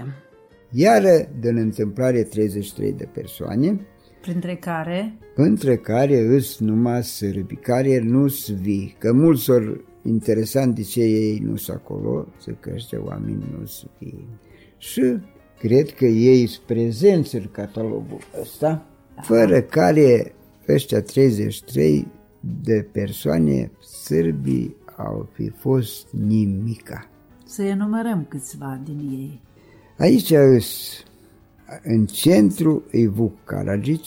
Iară 0.71 1.29
din 1.39 1.57
întâmplare 1.57 2.23
33 2.23 2.93
de 2.93 3.09
persoane, 3.13 3.87
Printre 4.21 4.55
care 4.55 5.17
între 5.35 5.77
care 5.77 6.19
îs 6.19 6.59
numai 6.59 7.03
sârbi, 7.03 7.55
care 7.55 7.99
nu 7.99 8.27
sunt 8.27 8.57
vii, 8.57 8.95
că 8.99 9.13
mulți 9.13 9.49
ori 9.49 9.83
interesant 10.03 10.75
de 10.75 10.81
ce 10.81 11.01
ei 11.01 11.39
nu 11.39 11.55
sunt 11.55 11.77
acolo, 11.77 12.27
să 12.37 12.51
că 12.59 12.71
ăștia 12.73 13.03
oameni 13.03 13.57
nu 13.57 13.65
sunt 13.65 13.91
vii. 13.99 14.27
Și 14.77 15.17
cred 15.67 15.91
că 15.91 16.06
ei 16.06 16.47
sunt 16.47 16.65
prezenți 16.65 17.36
în 17.36 17.47
catalogul 17.51 18.19
ăsta, 18.41 18.86
fără 19.21 19.62
care 19.62 20.34
ăștia 20.67 21.01
33 21.01 22.08
de 22.63 22.88
persoane 22.91 23.71
sârbii 23.80 24.75
au 24.97 25.30
fi 25.34 25.49
fost 25.49 26.08
nimica. 26.12 27.10
să 27.45 27.63
enumerăm 27.63 28.25
câțiva 28.30 28.82
din 28.84 28.99
ei. 29.12 29.41
Aici 29.97 30.32
îs, 30.32 31.04
în 31.84 32.06
centru 32.06 32.84
e 32.91 33.08
Vuc 33.08 33.43
Karadzic, 33.43 34.04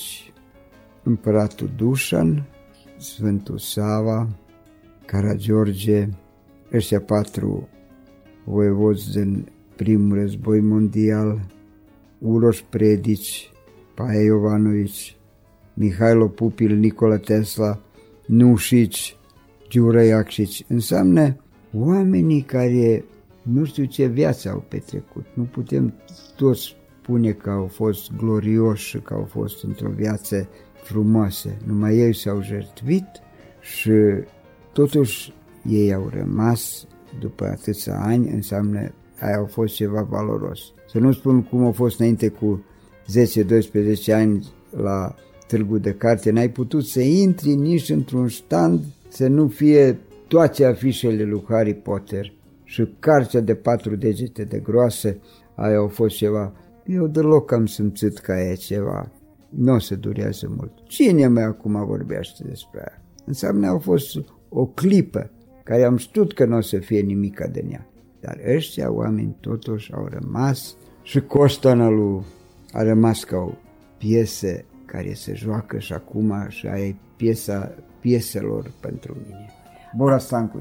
împăratul 1.02 1.70
Dușan, 1.76 2.46
Sfântul 2.98 3.58
Sava, 3.58 4.28
Karagiorge, 5.06 6.08
ăștia 6.72 7.00
patru 7.00 7.68
voievozi 8.44 9.10
din 9.12 9.48
primul 9.78 10.16
război 10.16 10.60
mondial, 10.60 11.40
Uroș 12.18 12.62
Predici, 12.68 13.50
Paia 13.94 14.20
Iovanovici, 14.20 15.16
Mihailo 15.74 16.28
Pupil, 16.28 16.76
Nikola 16.76 17.16
Tesla, 17.16 17.80
Nușici, 18.26 19.16
Giură 19.68 20.02
Iacșici. 20.02 20.64
Înseamnă 20.68 21.36
oamenii 21.72 22.42
care 22.42 23.04
nu 23.42 23.64
știu 23.64 23.84
ce 23.84 24.06
viață 24.06 24.48
au 24.48 24.64
petrecut. 24.68 25.26
Nu 25.34 25.42
putem 25.42 25.94
toți 26.36 26.76
spune 27.00 27.32
că 27.32 27.50
au 27.50 27.66
fost 27.66 28.12
glorioși 28.16 28.88
și 28.88 28.98
că 28.98 29.14
au 29.14 29.24
fost 29.24 29.64
într-o 29.64 29.90
viață 29.90 30.48
frumoasă. 30.82 31.48
Numai 31.66 31.96
ei 31.96 32.14
s-au 32.14 32.42
jertvit 32.42 33.06
și 33.60 33.92
totuși 34.72 35.32
ei 35.68 35.94
au 35.94 36.10
rămas 36.12 36.86
după 37.20 37.44
atâția 37.44 38.00
ani, 38.00 38.28
înseamnă 38.28 38.92
aia 39.20 39.36
au 39.36 39.46
fost 39.46 39.74
ceva 39.74 40.02
valoros. 40.02 40.60
Să 40.90 40.98
nu 40.98 41.12
spun 41.12 41.42
cum 41.42 41.64
a 41.64 41.70
fost 41.70 41.98
înainte 41.98 42.28
cu 42.28 42.64
10-12 44.10 44.12
ani 44.12 44.46
la 44.70 45.14
târgul 45.46 45.78
de 45.78 45.92
carte, 45.92 46.30
n-ai 46.30 46.50
putut 46.50 46.86
să 46.86 47.00
intri 47.00 47.54
nici 47.54 47.88
într-un 47.88 48.28
stand 48.28 48.80
să 49.08 49.26
nu 49.26 49.48
fie 49.48 49.98
toate 50.28 50.64
afișele 50.64 51.22
lui 51.22 51.44
Harry 51.48 51.74
Potter 51.74 52.32
și 52.64 52.88
cartea 52.98 53.40
de 53.40 53.54
patru 53.54 53.96
degete 53.96 54.44
de 54.44 54.58
groasă, 54.58 55.16
aia 55.54 55.76
au 55.76 55.88
fost 55.88 56.16
ceva. 56.16 56.52
Eu 56.86 57.06
deloc 57.06 57.52
am 57.52 57.66
simțit 57.66 58.18
că 58.18 58.32
aia 58.32 58.50
e 58.50 58.54
ceva. 58.54 59.10
Nu 59.48 59.74
o 59.74 59.78
să 59.78 59.94
durează 59.94 60.52
mult. 60.56 60.72
Cine 60.86 61.28
mai 61.28 61.42
acum 61.42 61.84
vorbește 61.86 62.44
despre 62.48 62.78
aia? 62.78 63.02
Înseamnă 63.24 63.68
a 63.68 63.78
fost 63.78 64.18
o 64.48 64.66
clipă 64.66 65.30
care 65.64 65.84
am 65.84 65.96
știut 65.96 66.32
că 66.34 66.44
nu 66.44 66.56
o 66.56 66.60
să 66.60 66.78
fie 66.78 67.00
nimica 67.00 67.46
de 67.46 67.64
ea. 67.70 67.86
Dar 68.20 68.40
ăștia 68.54 68.92
oameni 68.92 69.36
totuși 69.40 69.92
au 69.92 70.08
rămas 70.10 70.76
și 71.02 71.20
Costana 71.20 71.88
lui 71.88 72.22
a 72.72 72.82
rămas 72.82 73.24
ca 73.24 73.36
o 73.36 73.50
piesă 73.98 74.64
care 74.84 75.12
se 75.12 75.34
joacă 75.34 75.78
și 75.78 75.92
acum 75.92 76.46
și 76.48 76.66
aia 76.66 76.84
e 76.84 76.94
piesa 77.16 77.74
pieselor 78.00 78.70
pentru 78.80 79.16
mine. 79.26 79.50
Bora 79.96 80.18
Stancu, 80.18 80.60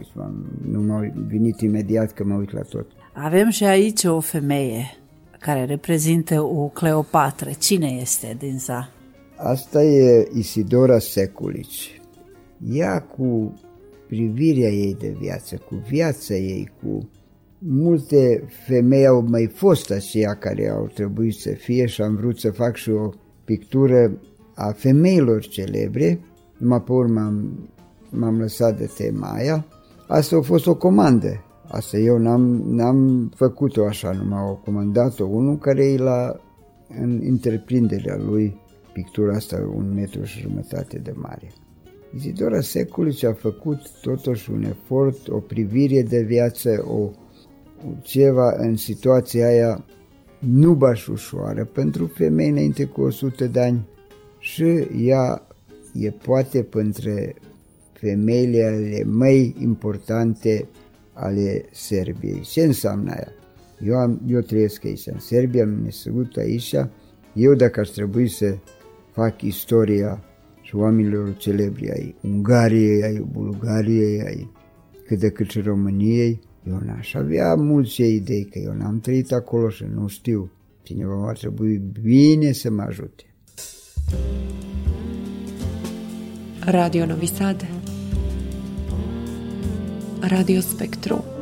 nu 0.62 0.82
m-a 0.82 1.12
venit 1.28 1.60
imediat 1.60 2.12
că 2.12 2.24
mă 2.24 2.36
uit 2.36 2.52
la 2.52 2.62
tot. 2.62 2.86
Avem 3.14 3.50
și 3.50 3.64
aici 3.64 4.04
o 4.04 4.20
femeie 4.20 4.98
care 5.40 5.66
reprezintă 5.66 6.42
o 6.42 6.68
Cleopatră. 6.68 7.50
Cine 7.60 7.88
este 7.88 8.36
din 8.40 8.58
sa? 8.58 8.90
Asta 9.36 9.84
e 9.84 10.28
Isidora 10.34 11.00
Seculici. 11.00 12.02
Ea 12.72 13.02
cu 13.02 13.54
privirea 14.08 14.70
ei 14.70 14.96
de 15.00 15.16
viață, 15.20 15.56
cu 15.56 15.76
viața 15.90 16.34
ei, 16.34 16.72
cu 16.82 17.10
multe 17.58 18.44
femei 18.66 19.06
au 19.06 19.26
mai 19.30 19.48
fost 19.48 19.92
aceia 19.92 20.34
care 20.34 20.70
au 20.70 20.90
trebuit 20.94 21.36
să 21.36 21.50
fie 21.50 21.86
și 21.86 22.02
am 22.02 22.16
vrut 22.16 22.40
să 22.40 22.52
fac 22.52 22.76
și 22.76 22.90
o 22.90 23.10
pictură 23.46 24.22
a 24.56 24.72
femeilor 24.72 25.42
celebre, 25.42 26.20
numai 26.58 26.82
pe 26.82 26.92
urmă 26.92 27.20
am, 27.20 27.70
m-am 28.10 28.40
lăsat 28.40 28.78
de 28.78 28.90
tema 28.98 29.28
aia. 29.28 29.66
Asta 30.08 30.36
a 30.36 30.42
fost 30.42 30.68
o 30.68 30.76
comandă. 30.76 31.42
Asta 31.68 31.98
eu 31.98 32.18
n-am, 32.18 32.42
n-am 32.66 33.32
făcut-o 33.36 33.86
așa, 33.86 34.12
numai 34.12 34.40
au 34.40 34.62
comandat-o 34.66 35.26
unul 35.26 35.58
care 35.58 35.86
e 35.86 35.98
la 35.98 36.40
în 37.00 37.22
întreprinderea 37.24 38.18
lui 38.18 38.60
pictura 38.94 39.36
asta 39.36 39.72
un 39.76 39.94
metru 39.94 40.24
și 40.24 40.40
jumătate 40.40 40.98
de 40.98 41.14
mare. 41.16 41.52
Izidora 42.16 42.62
Seculici 42.62 43.24
a 43.24 43.34
făcut 43.34 43.80
totuși 44.02 44.52
un 44.52 44.64
efort, 44.64 45.28
o 45.28 45.38
privire 45.38 46.02
de 46.02 46.22
viață, 46.22 46.86
o, 46.88 47.10
ceva 48.02 48.56
în 48.58 48.76
situația 48.76 49.48
aia 49.48 49.86
nu 50.40 50.74
baș 50.74 51.08
ușoară 51.08 51.66
pentru 51.66 52.06
femei 52.06 52.50
înainte 52.50 52.86
cu 52.86 53.02
100 53.02 53.48
de 53.48 53.60
ani 53.60 53.88
și 54.40 54.88
ea 54.98 55.48
e 55.94 56.10
poate 56.10 56.64
printre 56.64 57.36
femeile 57.94 58.64
ale 58.64 59.04
mai 59.04 59.56
importante 59.60 60.68
ale 61.14 61.66
Serbiei. 61.72 62.42
Ce 62.42 62.62
înseamnă 62.62 63.12
aia? 63.12 63.32
Eu, 63.84 63.96
am, 63.96 64.22
eu 64.28 64.40
trăiesc 64.40 64.86
aici, 64.86 65.08
în 65.08 65.20
Serbia, 65.20 65.64
am 65.64 65.70
născut 65.84 66.36
aici. 66.38 66.76
Eu 67.34 67.54
dacă 67.54 67.80
aș 67.80 67.88
trebui 67.88 68.28
să 68.28 68.58
fac 69.12 69.42
istoria 69.42 70.24
și 70.62 70.76
oamenilor 70.76 71.36
celebri 71.38 71.92
ai 71.92 72.16
Ungariei, 72.22 73.04
ai 73.04 73.28
Bulgariei, 73.32 74.22
ai 74.22 74.52
cât 75.06 75.20
de 75.20 75.30
cât 75.30 75.50
și 75.50 75.60
României, 75.60 76.40
eu 76.68 76.80
n-aș 76.86 77.14
avea 77.14 77.56
multe 77.56 78.06
idei, 78.06 78.46
că 78.46 78.60
eu 78.60 78.74
n-am 78.74 79.00
trăit 79.00 79.32
acolo 79.32 79.70
și 79.70 79.86
nu 79.94 80.08
știu. 80.08 80.52
Cineva 80.84 81.16
va 81.16 81.32
trebui 81.32 81.82
bine 82.02 82.52
să 82.52 82.72
mă 82.72 82.82
ajute. 82.82 83.24
Radio 86.60 87.06
Novi 87.06 87.26
Sad. 87.26 87.68
Radio 90.20 90.60
Spektru. 90.60 91.37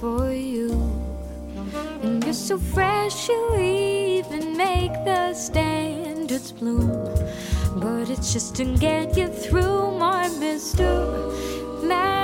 For 0.00 0.32
you, 0.32 0.72
and 2.02 2.24
you're 2.24 2.32
so 2.32 2.58
fresh, 2.58 3.28
you 3.28 3.56
even 3.56 4.56
make 4.56 4.92
the 5.04 5.34
standards 5.34 6.52
bloom. 6.52 6.88
But 7.76 8.08
it's 8.10 8.32
just 8.32 8.56
to 8.56 8.64
get 8.78 9.16
you 9.16 9.28
through, 9.28 9.98
my 9.98 10.28
Mr. 10.28 10.88
Magic, 11.82 12.19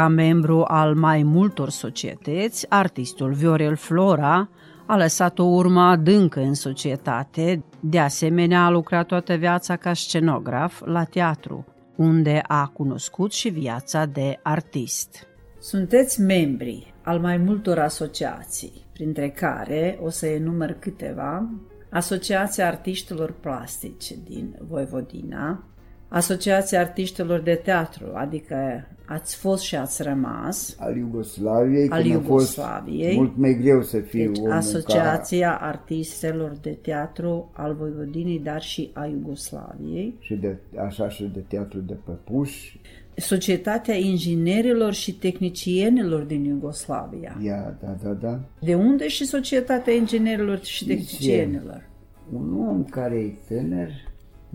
Ca 0.00 0.08
membru 0.08 0.64
al 0.66 0.94
mai 0.94 1.22
multor 1.22 1.70
societăți, 1.70 2.66
artistul 2.68 3.32
Viorel 3.32 3.76
Flora 3.76 4.50
a 4.86 4.96
lăsat 4.96 5.38
o 5.38 5.42
urmă 5.44 5.80
adâncă 5.80 6.40
în 6.40 6.54
societate, 6.54 7.64
de 7.80 7.98
asemenea 7.98 8.64
a 8.64 8.70
lucrat 8.70 9.06
toată 9.06 9.34
viața 9.34 9.76
ca 9.76 9.92
scenograf 9.92 10.82
la 10.84 11.04
teatru, 11.04 11.66
unde 11.96 12.42
a 12.46 12.66
cunoscut 12.66 13.32
și 13.32 13.48
viața 13.48 14.06
de 14.06 14.38
artist. 14.42 15.26
Sunteți 15.58 16.20
membri 16.20 16.94
al 17.02 17.18
mai 17.18 17.36
multor 17.36 17.78
asociații, 17.78 18.86
printre 18.92 19.28
care 19.28 19.98
o 20.02 20.10
să 20.10 20.26
enumăr 20.26 20.76
câteva, 20.78 21.48
Asociația 21.90 22.66
Artiștilor 22.66 23.32
Plastice 23.40 24.14
din 24.24 24.56
Voivodina, 24.68 25.64
Asociația 26.10 26.80
Artiștilor 26.80 27.40
de 27.40 27.54
Teatru, 27.54 28.04
adică 28.14 28.86
ați 29.04 29.36
fost 29.36 29.62
și 29.62 29.76
ați 29.76 30.02
rămas, 30.02 30.76
Al 30.78 30.96
Iugoslaviei, 30.96 31.88
Al 31.88 32.02
când 32.02 32.14
a 32.14 32.18
fost 32.18 32.56
Iugoslaviei. 32.56 33.16
mult 33.16 33.36
mai 33.36 33.58
greu 33.60 33.82
să 33.82 33.98
fiu 33.98 34.26
deci 34.26 34.38
omul 34.38 34.50
Asociația 34.50 35.58
Artistelor 35.60 36.52
de 36.62 36.70
Teatru 36.70 37.50
al 37.52 37.74
Voivodinii, 37.74 38.38
dar 38.38 38.62
și 38.62 38.90
a 38.92 39.06
Iugoslaviei, 39.06 40.14
ca 40.18 40.24
și 40.24 40.34
de, 40.34 40.56
așa 40.86 41.08
și 41.08 41.30
de 41.34 41.40
teatru 41.48 41.78
de 41.78 41.96
păpuși. 42.04 42.80
Societatea 43.16 43.94
Inginerilor 43.94 44.92
și 44.92 45.14
Tehnicienilor 45.14 46.22
din 46.22 46.44
Iugoslavia. 46.44 47.38
Ia, 47.42 47.76
da, 47.82 47.96
da, 48.02 48.10
da. 48.10 48.40
De 48.60 48.74
unde 48.74 49.08
și 49.08 49.24
Societatea 49.24 49.92
Inginerilor 49.92 50.64
și 50.64 50.86
Tehnicienilor? 50.86 51.88
Un 52.32 52.68
om 52.68 52.84
care 52.84 53.14
e 53.14 53.34
tânăr, 53.48 53.90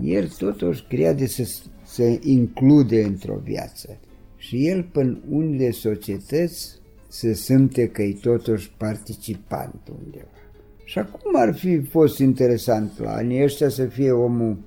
el 0.02 0.28
totuși 0.38 0.86
crede 0.88 1.28
să 1.28 1.60
se 1.86 2.20
include 2.24 3.04
într-o 3.04 3.40
viață. 3.44 3.98
Și 4.38 4.68
el 4.68 4.84
până 4.92 5.20
unde 5.30 5.72
societăți 5.72 6.80
se 7.08 7.34
simte 7.34 7.88
că 7.88 8.02
e 8.02 8.18
totuși 8.22 8.72
participant 8.78 9.82
undeva. 10.04 10.28
Și 10.84 11.00
acum 11.00 11.36
ar 11.36 11.56
fi 11.56 11.80
fost 11.80 12.20
interesant 12.20 13.00
la 13.00 13.12
anii 13.14 13.44
ăștia 13.44 13.70
să 13.70 13.86
fie 13.86 14.12
omul 14.12 14.58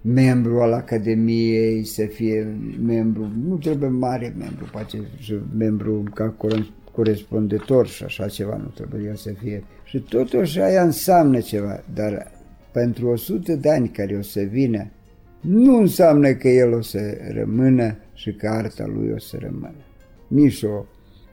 membru 0.00 0.60
al 0.60 0.72
Academiei, 0.72 1.84
să 1.84 2.04
fie 2.04 2.56
membru, 2.84 3.32
nu 3.46 3.56
trebuie 3.56 3.88
mare 3.88 4.34
membru, 4.38 4.68
poate 4.72 4.98
și 5.18 5.34
membru 5.56 6.02
ca 6.14 6.34
corespondentor 6.92 7.86
și 7.86 8.04
așa 8.04 8.28
ceva, 8.28 8.56
nu 8.56 8.68
trebuie 8.74 9.08
el 9.08 9.16
să 9.16 9.32
fie. 9.38 9.64
Și 9.84 9.98
totuși 9.98 10.60
aia 10.60 10.82
înseamnă 10.82 11.40
ceva, 11.40 11.84
dar 11.94 12.32
pentru 12.74 13.08
100 13.08 13.56
de 13.56 13.70
ani 13.70 13.88
care 13.88 14.16
o 14.16 14.22
să 14.22 14.40
vină, 14.40 14.90
nu 15.40 15.76
înseamnă 15.76 16.32
că 16.32 16.48
el 16.48 16.72
o 16.72 16.80
să 16.80 16.98
rămână 17.32 17.96
și 18.14 18.32
că 18.32 18.48
arta 18.48 18.86
lui 18.86 19.12
o 19.12 19.18
să 19.18 19.36
rămână. 19.40 19.84
Nici 20.28 20.62
o 20.62 20.84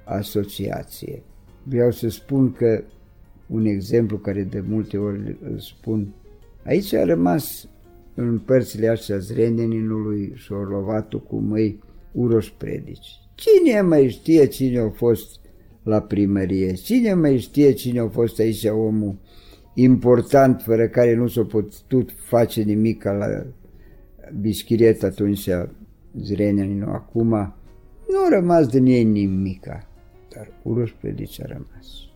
asociație. 0.04 1.23
Vreau 1.63 1.91
să 1.91 2.10
spun 2.10 2.51
că 2.51 2.84
un 3.47 3.65
exemplu 3.65 4.17
care 4.17 4.43
de 4.43 4.63
multe 4.67 4.97
ori 4.97 5.38
îl 5.41 5.60
spun, 5.60 6.13
aici 6.65 6.93
a 6.93 7.04
rămas 7.04 7.67
în 8.15 8.39
părțile 8.39 8.88
astea 8.88 9.17
zreneninului 9.17 10.32
și 10.36 10.51
orlovatul 10.51 11.21
cu 11.21 11.36
măi 11.36 11.80
Uroș 12.12 12.49
Predici. 12.58 13.19
Cine 13.36 13.82
mai 13.82 14.10
știe 14.10 14.45
cine 14.45 14.80
a 14.80 14.89
fost 14.89 15.39
la 15.84 16.01
primărie? 16.01 16.73
Cine 16.73 17.13
mai 17.13 17.38
știe 17.38 17.71
cine 17.71 17.99
a 17.99 18.08
fost 18.08 18.39
aici 18.39 18.65
omul 18.65 19.15
important 19.74 20.62
fără 20.62 20.88
care 20.88 21.16
nu 21.16 21.28
s-a 21.28 21.44
putut 21.44 22.12
face 22.28 22.62
nimic 22.62 23.04
la 23.04 23.46
Bischiret 24.40 25.04
atunci 25.04 25.50
Zreneninul 26.22 26.94
acum? 26.94 27.30
Nu 28.10 28.26
a 28.26 28.30
rămas 28.30 28.68
din 28.68 28.86
ei 28.86 29.04
nimica, 29.04 29.88
dar 30.36 30.52
Uroș 30.64 30.92
Predici 30.92 31.42
a 31.42 31.46
rămas 31.48 32.10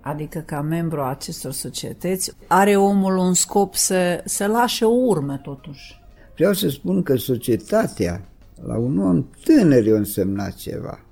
adică 0.00 0.42
ca 0.46 0.60
membru 0.60 1.00
a 1.00 1.08
acestor 1.08 1.52
societăți, 1.52 2.32
are 2.46 2.76
omul 2.76 3.16
un 3.16 3.34
scop 3.34 3.74
să, 3.74 4.22
să 4.24 4.46
lașe 4.46 4.84
o 4.84 4.94
urmă 5.06 5.40
totuși. 5.42 6.00
Vreau 6.34 6.52
să 6.52 6.68
spun 6.68 7.02
că 7.02 7.16
societatea 7.16 8.24
la 8.66 8.78
un 8.78 8.98
om 8.98 9.26
tânăr 9.44 9.84
i-a 9.84 9.96
însemnat 9.96 10.54
ceva. 10.54 11.04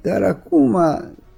Dar 0.00 0.22
acum 0.22 0.76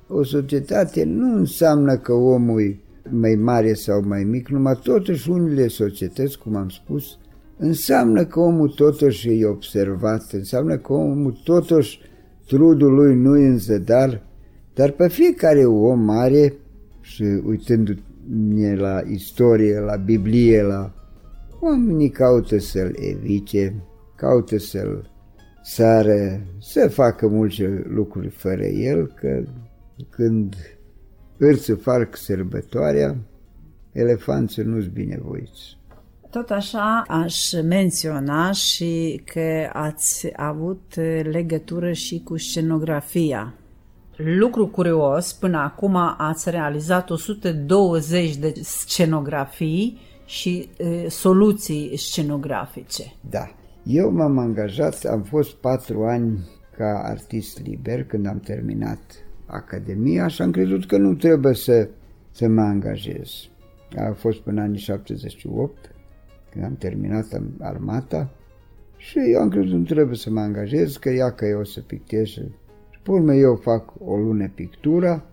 o 0.08 0.24
societate 0.24 1.04
nu 1.04 1.36
înseamnă 1.36 1.96
că 1.96 2.12
omul 2.12 2.60
e 2.60 2.78
mai 3.10 3.34
mare 3.34 3.74
sau 3.74 4.02
mai 4.06 4.24
mic, 4.24 4.48
numai 4.48 4.78
totuși 4.82 5.30
unele 5.30 5.68
societăți, 5.68 6.38
cum 6.38 6.56
am 6.56 6.68
spus, 6.68 7.18
înseamnă 7.56 8.24
că 8.24 8.40
omul 8.40 8.68
totuși 8.68 9.40
e 9.40 9.46
observat, 9.46 10.32
înseamnă 10.32 10.76
că 10.76 10.92
omul 10.92 11.40
totuși 11.44 12.00
trudul 12.46 12.94
lui 12.94 13.14
nu 13.14 13.38
e 13.38 13.46
în 13.46 13.58
zădar, 13.58 14.22
dar 14.74 14.90
pe 14.90 15.08
fiecare 15.08 15.64
om 15.64 16.10
are 16.10 16.54
și 17.00 17.22
uitându-ne 17.22 18.76
la 18.76 19.00
istorie, 19.10 19.78
la 19.78 19.96
Biblie, 19.96 20.62
la 20.62 20.94
oamenii 21.60 22.10
caută 22.10 22.58
să-l 22.58 22.96
evice, 22.98 23.74
caută 24.16 24.58
să-l 24.58 25.10
sară, 25.62 26.40
să 26.60 26.88
facă 26.88 27.28
multe 27.28 27.84
lucruri 27.88 28.28
fără 28.28 28.64
el, 28.64 29.12
că 29.20 29.42
când 30.10 30.54
îți 31.38 31.72
fac 31.72 32.16
sărbătoarea, 32.16 33.16
elefanții 33.92 34.62
nu-s 34.62 34.86
binevoiți. 34.86 35.78
Tot 36.30 36.50
așa 36.50 37.04
aș 37.08 37.52
menționa 37.62 38.52
și 38.52 39.22
că 39.24 39.70
ați 39.72 40.32
avut 40.36 40.94
legătură 41.22 41.92
și 41.92 42.20
cu 42.24 42.38
scenografia 42.38 43.54
Lucru 44.16 44.66
curios, 44.66 45.32
până 45.32 45.58
acum 45.58 45.96
ați 46.18 46.50
realizat 46.50 47.10
120 47.10 48.36
de 48.36 48.52
scenografii 48.62 49.98
și 50.24 50.68
e, 50.76 51.08
soluții 51.08 51.96
scenografice. 51.96 53.12
Da. 53.30 53.54
Eu 53.82 54.10
m-am 54.10 54.38
angajat, 54.38 55.04
am 55.04 55.22
fost 55.22 55.54
patru 55.54 56.04
ani 56.04 56.48
ca 56.76 57.02
artist 57.04 57.62
liber 57.62 58.04
când 58.04 58.26
am 58.26 58.40
terminat 58.40 59.00
Academia 59.46 60.26
și 60.26 60.42
am 60.42 60.50
crezut 60.50 60.86
că 60.86 60.96
nu 60.96 61.14
trebuie 61.14 61.54
să, 61.54 61.88
să 62.30 62.48
mă 62.48 62.60
angajez. 62.60 63.30
A 63.96 64.12
fost 64.12 64.40
până 64.40 64.60
anii 64.60 64.78
78, 64.78 65.94
când 66.50 66.64
am 66.64 66.76
terminat 66.76 67.42
armata 67.60 68.30
și 68.96 69.18
eu 69.32 69.40
am 69.40 69.48
crezut 69.48 69.70
că 69.70 69.76
nu 69.76 69.84
trebuie 69.84 70.16
să 70.16 70.30
mă 70.30 70.40
angajez, 70.40 70.96
că 70.96 71.10
ea 71.10 71.30
că 71.30 71.46
eu 71.46 71.60
o 71.60 71.64
să 71.64 71.80
pictez 71.80 72.28
pe 73.04 73.10
urmă 73.10 73.34
eu 73.34 73.54
fac 73.54 73.92
o 73.98 74.16
lună 74.16 74.50
pictura 74.54 75.24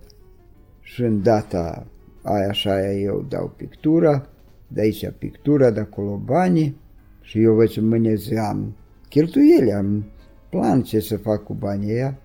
și 0.80 1.02
în 1.02 1.22
data 1.22 1.86
aia 2.22 2.52
și 2.52 2.68
aia 2.68 2.92
eu 2.92 3.26
dau 3.28 3.54
pictura, 3.56 4.28
de 4.68 4.80
aici 4.80 5.10
pictura, 5.18 5.70
de 5.70 5.80
acolo 5.80 6.16
banii 6.24 6.80
și 7.20 7.42
eu 7.42 7.54
văd 7.54 7.68
ce 7.68 7.80
mâine 7.80 8.14
zi 8.14 8.34
am 8.34 8.76
cheltuieli, 9.08 9.72
am 9.72 10.04
plan 10.50 10.82
ce 10.82 11.00
să 11.00 11.16
fac 11.16 11.42
cu 11.42 11.54
banii 11.54 11.92
ăia. 11.92 12.18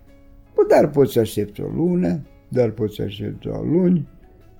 Bă, 0.58 0.64
dar 0.70 0.90
poți 0.90 1.14
să 1.14 1.20
aștepți 1.20 1.62
o 1.62 1.68
lună, 1.68 2.20
dar 2.48 2.70
poți 2.70 2.96
să 2.96 3.02
aștepți 3.02 3.48
o 3.48 3.62
luni, 3.64 4.08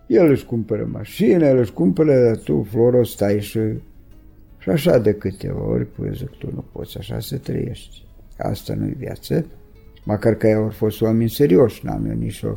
el 0.08 0.30
își 0.30 0.46
cumpără 0.46 0.90
mașină, 0.92 1.46
el 1.46 1.58
își 1.58 1.74
cumpără, 1.74 2.24
dar 2.24 2.38
tu, 2.38 2.64
Floro, 2.70 3.04
stai 3.04 3.42
și... 3.42 3.60
Și 4.58 4.70
așa 4.70 4.98
de 4.98 5.14
câteva 5.14 5.68
ori, 5.68 5.86
păi 5.86 6.12
zic, 6.14 6.30
tu 6.30 6.52
nu 6.54 6.64
poți 6.72 6.98
așa 6.98 7.20
să 7.20 7.38
trăiești. 7.38 8.06
Asta 8.38 8.74
nu-i 8.74 8.96
viață. 8.98 9.46
Măcar 10.04 10.34
că 10.34 10.48
ei 10.48 10.54
au 10.54 10.70
fost 10.70 11.02
oameni 11.02 11.30
serioși, 11.30 11.86
n-am 11.86 12.06
eu 12.06 12.16
nici 12.16 12.44
o... 12.44 12.56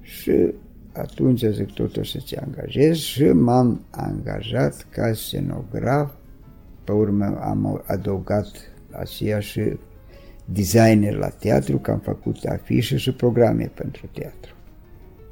Și 0.00 0.54
atunci 0.92 1.44
zic 1.44 1.72
totuși 1.72 2.10
să 2.10 2.24
te 2.28 2.40
angajez 2.40 2.96
și 2.96 3.24
m-am 3.24 3.84
angajat 3.90 4.86
ca 4.90 5.12
scenograf, 5.12 6.12
pe 6.84 6.92
urmă 6.92 7.38
am 7.40 7.82
adăugat 7.86 8.48
aceea 8.90 9.38
și 9.38 9.78
designer 10.52 11.14
la 11.14 11.28
teatru, 11.28 11.78
că 11.78 11.90
am 11.90 11.98
făcut 11.98 12.44
afișe 12.44 12.96
și 12.96 13.12
programe 13.12 13.70
pentru 13.74 14.08
teatru. 14.12 14.54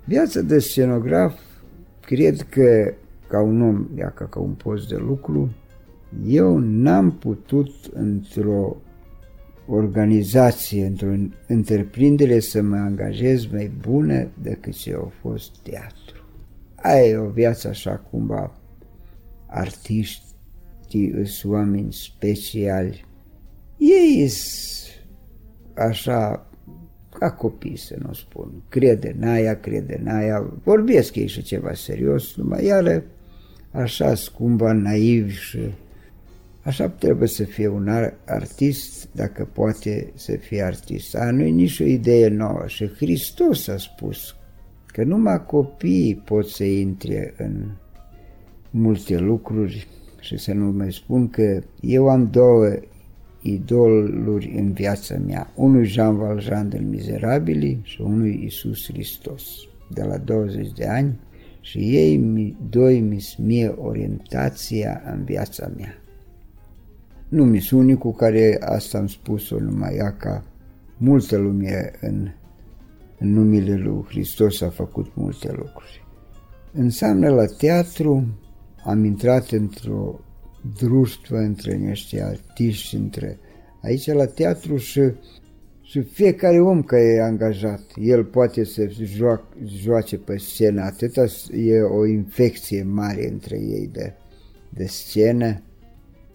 Viața 0.05 0.41
de 0.41 0.59
scenograf, 0.59 1.39
cred 2.01 2.41
că 2.41 2.95
ca 3.29 3.41
un 3.41 3.63
om, 3.63 3.87
ia 3.97 4.11
ca, 4.11 4.25
ca 4.25 4.41
un 4.41 4.53
post 4.53 4.89
de 4.89 4.97
lucru, 4.97 5.51
eu 6.27 6.59
n-am 6.59 7.13
putut 7.13 7.71
într-o 7.93 8.77
organizație, 9.67 10.87
într-o 10.87 11.15
întreprindere 11.47 12.41
să 12.41 12.63
mă 12.63 12.77
angajez 12.77 13.47
mai 13.47 13.71
bună 13.81 14.29
decât 14.43 14.73
ce 14.73 14.95
a 14.95 15.11
fost 15.21 15.59
teatru. 15.63 16.25
Aia 16.75 17.05
e 17.05 17.17
o 17.17 17.29
viață 17.29 17.69
așa 17.69 17.97
cumva 18.11 18.55
artiștii 19.47 21.27
sunt 21.27 21.53
oameni 21.53 21.93
speciali. 21.93 23.05
Ei 23.79 24.29
sunt 24.29 24.90
așa 25.75 26.47
ca 27.19 27.31
copii, 27.31 27.77
să 27.77 27.97
nu 28.07 28.13
spun. 28.13 28.53
Crede 28.69 29.17
în 29.21 29.29
aia, 29.29 29.61
crede 29.61 30.01
în 30.05 30.09
aia. 30.09 30.53
Vorbesc 30.63 31.15
ei 31.15 31.27
și 31.27 31.43
ceva 31.43 31.75
serios, 31.75 32.37
numai 32.37 32.65
iară 32.65 33.05
așa 33.71 34.15
scumba, 34.15 34.73
naiv 34.73 35.31
și 35.31 35.59
Așa 36.63 36.89
trebuie 36.89 37.29
să 37.29 37.45
fie 37.45 37.69
un 37.69 37.89
artist, 38.25 39.09
dacă 39.13 39.49
poate 39.53 40.13
să 40.15 40.37
fie 40.37 40.63
artist. 40.63 41.17
A, 41.17 41.31
nu 41.31 41.43
e 41.43 41.49
nici 41.49 41.81
o 41.81 41.85
idee 41.85 42.29
nouă 42.29 42.65
și 42.67 42.87
Hristos 42.87 43.69
a 43.69 43.77
spus 43.77 44.35
că 44.87 45.05
numai 45.05 45.45
copiii 45.47 46.23
pot 46.25 46.49
să 46.49 46.65
intre 46.65 47.35
în 47.37 47.71
multe 48.71 49.19
lucruri 49.19 49.89
și 50.21 50.39
să 50.39 50.53
nu 50.53 50.73
mai 50.73 50.93
spun 50.93 51.29
că 51.29 51.61
eu 51.81 52.09
am 52.09 52.31
două 52.31 52.69
idoluri 53.41 54.55
în 54.57 54.73
viața 54.73 55.19
mea. 55.27 55.53
Unul 55.55 55.85
Jean 55.85 56.17
Valjean 56.17 56.69
din 56.69 56.89
Mizerabili 56.89 57.81
și 57.83 58.01
unul 58.01 58.27
Iisus 58.27 58.87
Hristos, 58.93 59.43
de 59.95 60.03
la 60.03 60.17
20 60.17 60.73
de 60.73 60.87
ani 60.87 61.19
și 61.61 61.79
ei 61.79 62.57
doi 62.71 63.01
mi 63.01 63.25
mie 63.39 63.69
orientația 63.69 65.03
în 65.13 65.25
viața 65.25 65.71
mea. 65.77 65.95
Nu 67.29 67.45
mi 67.45 67.61
sunt 67.61 67.81
unicul 67.81 68.13
care 68.13 68.59
asta 68.61 68.99
am 68.99 69.07
spus-o 69.07 69.59
numai 69.59 69.97
ea 69.97 70.17
ca 70.17 70.45
multă 70.97 71.37
lume 71.37 71.91
în, 72.01 72.29
în 73.19 73.33
numele 73.33 73.77
lui 73.77 74.05
Hristos 74.09 74.61
a 74.61 74.69
făcut 74.69 75.11
multe 75.15 75.49
lucruri. 75.49 76.05
Înseamnă 76.73 77.29
la 77.29 77.47
teatru 77.47 78.27
am 78.85 79.05
intrat 79.05 79.51
într-o 79.51 80.21
druștvă 80.79 81.37
între 81.37 81.75
niște 81.75 82.23
artiști, 82.23 82.97
între 82.97 83.39
aici 83.83 84.07
la 84.07 84.27
teatru 84.27 84.77
și, 84.77 85.01
și 85.83 86.03
fiecare 86.03 86.61
om 86.61 86.83
care 86.83 87.03
e 87.03 87.23
angajat, 87.23 87.83
el 87.97 88.25
poate 88.25 88.65
să 88.65 88.89
joace, 88.89 89.45
joace 89.65 90.19
pe 90.19 90.37
scenă, 90.37 90.83
atâta 90.83 91.25
e 91.53 91.81
o 91.81 92.07
infecție 92.07 92.83
mare 92.83 93.29
între 93.29 93.57
ei 93.57 93.91
de, 93.93 94.13
de 94.69 94.87
scenă 94.87 95.63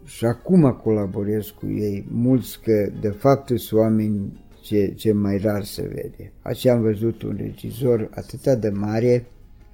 și 0.06 0.26
acum 0.26 0.72
colaborez 0.84 1.46
cu 1.46 1.68
ei, 1.68 2.08
mulți 2.10 2.60
că 2.62 2.90
de 3.02 3.10
fapt 3.10 3.48
sunt 3.48 3.80
oameni 3.80 4.44
ce, 4.62 4.94
ce 4.96 5.12
mai 5.12 5.38
rar 5.38 5.64
se 5.64 5.82
vede. 5.82 6.32
Așa 6.42 6.72
am 6.72 6.82
văzut 6.82 7.22
un 7.22 7.36
regizor 7.38 8.10
atât 8.14 8.62
de 8.62 8.70
mare 8.70 9.26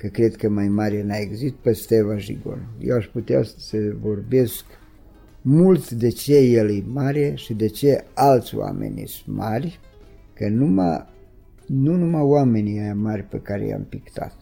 că 0.01 0.07
cred 0.07 0.35
că 0.35 0.49
mai 0.49 0.67
mare 0.67 1.03
n-a 1.03 1.15
existit, 1.15 1.53
pe 1.53 1.73
Steva 1.73 2.17
Jigon. 2.17 2.67
Eu 2.79 2.95
aș 2.95 3.05
putea 3.05 3.43
să 3.57 3.77
vorbesc 3.99 4.65
mult 5.41 5.91
de 5.91 6.09
ce 6.09 6.37
el 6.37 6.69
e 6.69 6.83
mare 6.87 7.33
și 7.35 7.53
de 7.53 7.67
ce 7.67 8.03
alți 8.13 8.55
oameni 8.55 9.03
sunt 9.07 9.35
mari, 9.35 9.79
că 10.33 10.47
numai, 10.49 11.05
nu 11.65 11.95
numai 11.95 12.21
oamenii 12.21 12.79
aia 12.79 12.95
mari 12.95 13.23
pe 13.23 13.39
care 13.39 13.65
i-am 13.65 13.85
pictat. 13.89 14.35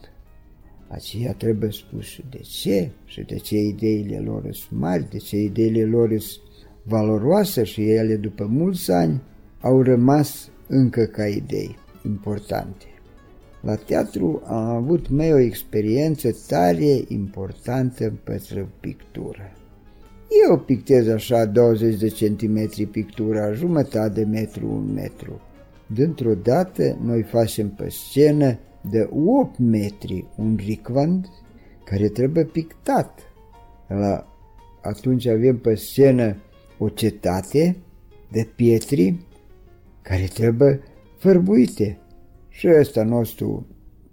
Aceea 0.88 1.32
trebuie 1.32 1.70
spus 1.70 2.04
și 2.04 2.24
de 2.30 2.38
ce 2.38 2.90
și 3.04 3.22
de 3.22 3.36
ce 3.36 3.56
ideile 3.56 4.18
lor 4.18 4.42
sunt 4.52 4.80
mari, 4.80 5.10
de 5.10 5.16
ce 5.16 5.36
ideile 5.36 5.84
lor 5.84 6.18
sunt 6.18 6.42
valoroase 6.82 7.64
și 7.64 7.90
ele 7.90 8.16
după 8.16 8.46
mulți 8.46 8.90
ani 8.90 9.22
au 9.60 9.82
rămas 9.82 10.50
încă 10.66 11.04
ca 11.04 11.26
idei 11.26 11.76
importante. 12.04 12.89
La 13.60 13.74
teatru 13.74 14.42
am 14.46 14.68
avut 14.68 15.08
mai 15.08 15.32
o 15.32 15.38
experiență 15.38 16.36
tare 16.46 17.04
importantă 17.08 18.12
pentru 18.24 18.68
pictură. 18.80 19.52
Eu 20.48 20.58
pictez 20.58 21.08
așa 21.08 21.44
20 21.44 21.98
de 21.98 22.08
centimetri 22.08 22.86
pictura, 22.86 23.52
jumătate 23.52 24.08
de 24.08 24.24
metru, 24.24 24.66
un 24.66 24.92
metru. 24.92 25.40
Dintr-o 25.86 26.34
dată 26.34 26.98
noi 27.02 27.22
facem 27.22 27.68
pe 27.68 27.88
scenă 27.88 28.58
de 28.90 29.08
8 29.12 29.58
metri 29.58 30.26
un 30.36 30.56
ricvand 30.64 31.26
care 31.84 32.08
trebuie 32.08 32.44
pictat. 32.44 33.18
La, 33.88 34.26
atunci 34.82 35.26
avem 35.26 35.58
pe 35.58 35.74
scenă 35.74 36.36
o 36.78 36.88
cetate 36.88 37.76
de 38.30 38.48
pietri 38.56 39.26
care 40.02 40.28
trebuie 40.34 40.80
fărbuite. 41.18 41.99
Și 42.60 42.68
ăsta 42.78 43.04
nostru, 43.04 43.66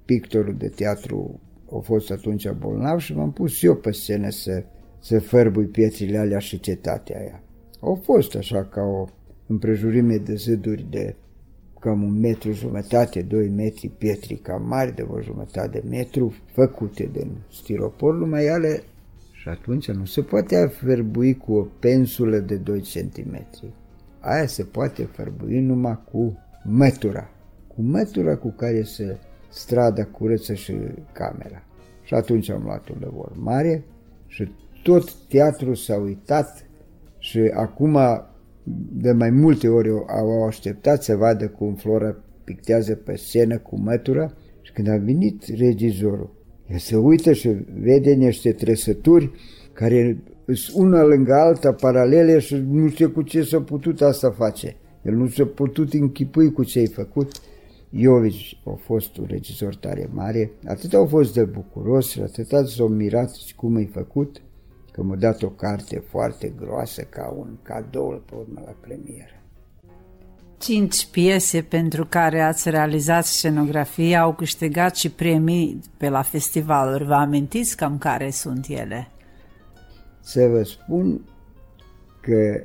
pictorul 0.05 0.55
de 0.57 0.67
teatru, 0.67 1.39
a 1.75 1.77
fost 1.77 2.11
atunci 2.11 2.49
bolnav 2.49 2.99
și 2.99 3.15
m-am 3.15 3.31
pus 3.31 3.61
eu 3.63 3.75
pe 3.75 3.91
scenă 3.91 4.29
să, 4.29 4.63
să 4.99 5.19
fărbui 5.19 5.65
pietrele 5.65 6.17
alea 6.17 6.39
și 6.39 6.59
cetatea 6.59 7.19
aia. 7.19 7.43
Au 7.79 8.01
fost 8.03 8.35
așa 8.35 8.63
ca 8.63 8.81
o 8.81 9.05
împrejurime 9.47 10.17
de 10.17 10.35
ziduri 10.35 10.85
de 10.89 11.15
cam 11.79 12.03
un 12.03 12.19
metru 12.19 12.51
jumătate, 12.51 13.21
doi 13.21 13.49
metri 13.49 13.87
pietri 13.97 14.35
cam 14.35 14.67
mari 14.67 14.95
de 14.95 15.01
o 15.01 15.21
jumătate 15.21 15.79
de 15.79 15.87
metru, 15.89 16.33
făcute 16.53 17.09
din 17.11 17.31
stiropor, 17.51 18.15
numai 18.15 18.45
ele 18.45 18.83
și 19.31 19.49
atunci 19.49 19.91
nu 19.91 20.05
se 20.05 20.21
poate 20.21 20.65
fărbui 20.65 21.37
cu 21.37 21.53
o 21.53 21.67
pensulă 21.79 22.37
de 22.37 22.55
2 22.55 22.79
cm. 22.79 23.47
Aia 24.19 24.45
se 24.45 24.63
poate 24.63 25.03
fărbui 25.03 25.59
numai 25.59 25.99
cu 26.11 26.37
mătura, 26.63 27.29
cu 27.77 27.83
mătura 27.83 28.35
cu 28.35 28.53
care 28.57 28.83
se 28.83 29.17
strada 29.49 30.05
curăță 30.05 30.53
și 30.53 30.73
camera. 31.11 31.63
Și 32.03 32.13
atunci 32.13 32.49
am 32.49 32.61
luat 32.63 32.89
un 32.89 32.97
lăvor 32.99 33.31
mare 33.35 33.83
și 34.27 34.51
tot 34.83 35.13
teatrul 35.13 35.75
s-a 35.75 35.95
uitat 35.95 36.65
și 37.17 37.39
acum 37.53 37.97
de 38.91 39.11
mai 39.11 39.29
multe 39.29 39.67
ori 39.67 39.89
au 39.89 40.45
așteptat 40.45 41.03
să 41.03 41.15
vadă 41.15 41.47
cum 41.47 41.73
Flora 41.73 42.15
pictează 42.43 42.95
pe 42.95 43.15
scenă 43.15 43.57
cu 43.57 43.79
mătura 43.79 44.33
și 44.61 44.71
când 44.71 44.87
a 44.87 44.97
venit 44.97 45.43
regizorul, 45.57 46.29
el 46.67 46.77
se 46.77 46.95
uită 46.95 47.33
și 47.33 47.49
vede 47.79 48.13
niște 48.13 48.51
trăsături 48.51 49.31
care 49.73 50.23
sunt 50.45 50.85
una 50.85 51.03
lângă 51.03 51.33
alta, 51.33 51.73
paralele 51.73 52.39
și 52.39 52.55
nu 52.55 52.89
știu 52.89 53.09
cu 53.09 53.21
ce 53.21 53.41
s-a 53.43 53.61
putut 53.61 54.01
asta 54.01 54.31
face. 54.31 54.75
El 55.05 55.13
nu 55.13 55.27
s-a 55.27 55.45
putut 55.45 55.93
închipui 55.93 56.51
cu 56.51 56.63
ce 56.63 56.79
ai 56.79 56.87
făcut. 56.87 57.31
Iovici 57.89 58.61
a 58.65 58.77
fost 58.85 59.17
un 59.17 59.25
regizor 59.27 59.75
tare 59.75 60.09
mare, 60.13 60.51
atât 60.67 60.93
au 60.93 61.05
fost 61.05 61.33
de 61.33 61.43
bucuros 61.43 62.09
și 62.09 62.21
atât 62.21 62.67
s-au 62.67 62.87
mirat 62.87 63.33
și 63.33 63.55
cum 63.55 63.75
ai 63.75 63.85
făcut, 63.85 64.41
că 64.91 65.03
m-a 65.03 65.15
dat 65.15 65.43
o 65.43 65.49
carte 65.49 66.03
foarte 66.09 66.53
groasă 66.59 67.01
ca 67.01 67.33
un 67.37 67.57
cadou 67.61 68.23
pe 68.25 68.35
urmă 68.35 68.61
la 68.65 68.75
premieră. 68.81 69.41
Cinci 70.57 71.07
piese 71.07 71.61
pentru 71.61 72.05
care 72.05 72.41
ați 72.41 72.69
realizat 72.69 73.25
scenografie 73.25 74.15
au 74.15 74.33
câștigat 74.33 74.95
și 74.95 75.11
premii 75.11 75.79
pe 75.97 76.09
la 76.09 76.21
festivaluri. 76.21 77.05
Vă 77.05 77.13
amintiți 77.13 77.77
cam 77.77 77.97
care 77.97 78.29
sunt 78.29 78.65
ele? 78.69 79.11
Să 80.19 80.47
vă 80.47 80.63
spun 80.63 81.21
că 82.21 82.61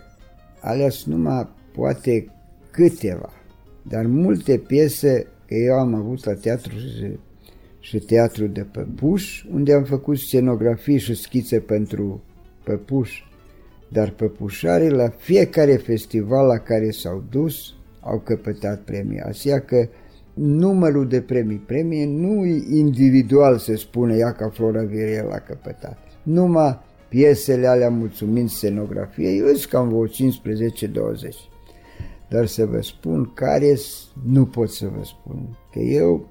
alea 0.61 0.91
sunt 0.91 1.14
numai 1.14 1.49
poate 1.73 2.27
câteva, 2.70 3.31
dar 3.83 4.07
multe 4.07 4.59
piese, 4.59 5.26
că 5.47 5.55
eu 5.55 5.74
am 5.74 5.95
avut 5.95 6.24
la 6.24 6.35
teatru 6.35 6.76
și, 6.76 7.18
și 7.78 7.99
teatru 7.99 8.47
de 8.47 8.66
păpuș, 8.72 9.45
unde 9.53 9.72
am 9.72 9.85
făcut 9.85 10.18
scenografii 10.18 10.99
și 10.99 11.14
schițe 11.14 11.59
pentru 11.59 12.22
păpuș, 12.64 13.22
dar 13.89 14.11
păpușarii 14.11 14.91
la 14.91 15.09
fiecare 15.09 15.76
festival 15.76 16.47
la 16.47 16.59
care 16.59 16.91
s-au 16.91 17.24
dus 17.30 17.74
au 18.01 18.18
căpătat 18.18 18.80
premii. 18.80 19.20
Așa 19.20 19.61
că 19.61 19.89
numărul 20.35 21.09
de 21.09 21.20
premii, 21.20 21.62
premii 21.66 22.05
nu 22.05 22.45
individual 22.70 23.59
se 23.59 23.76
spune 23.76 24.16
ea 24.16 24.33
ca 24.33 24.49
Flora 24.49 24.83
Viriel 24.83 25.30
a 25.30 25.39
căpătat. 25.39 25.99
Numai 26.22 26.78
piesele 27.09 27.66
alea 27.66 27.91
mulțumind 27.91 28.49
scenografiei, 28.49 29.39
eu 29.39 29.47
sunt 29.47 29.64
cam 29.64 29.89
vreo 29.89 30.07
15-20. 30.07 31.51
Dar 32.33 32.47
să 32.47 32.66
vă 32.66 32.80
spun 32.80 33.33
care 33.35 33.76
nu 34.24 34.47
pot 34.47 34.70
să 34.70 34.87
vă 34.97 35.05
spun. 35.05 35.59
Că 35.72 35.78
eu, 35.78 36.28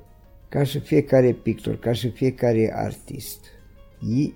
ca 0.50 0.64
și 0.64 0.80
fiecare 0.80 1.32
pictor, 1.32 1.80
ca 1.80 1.92
și 1.92 2.10
fiecare 2.10 2.72
artist, 2.76 3.46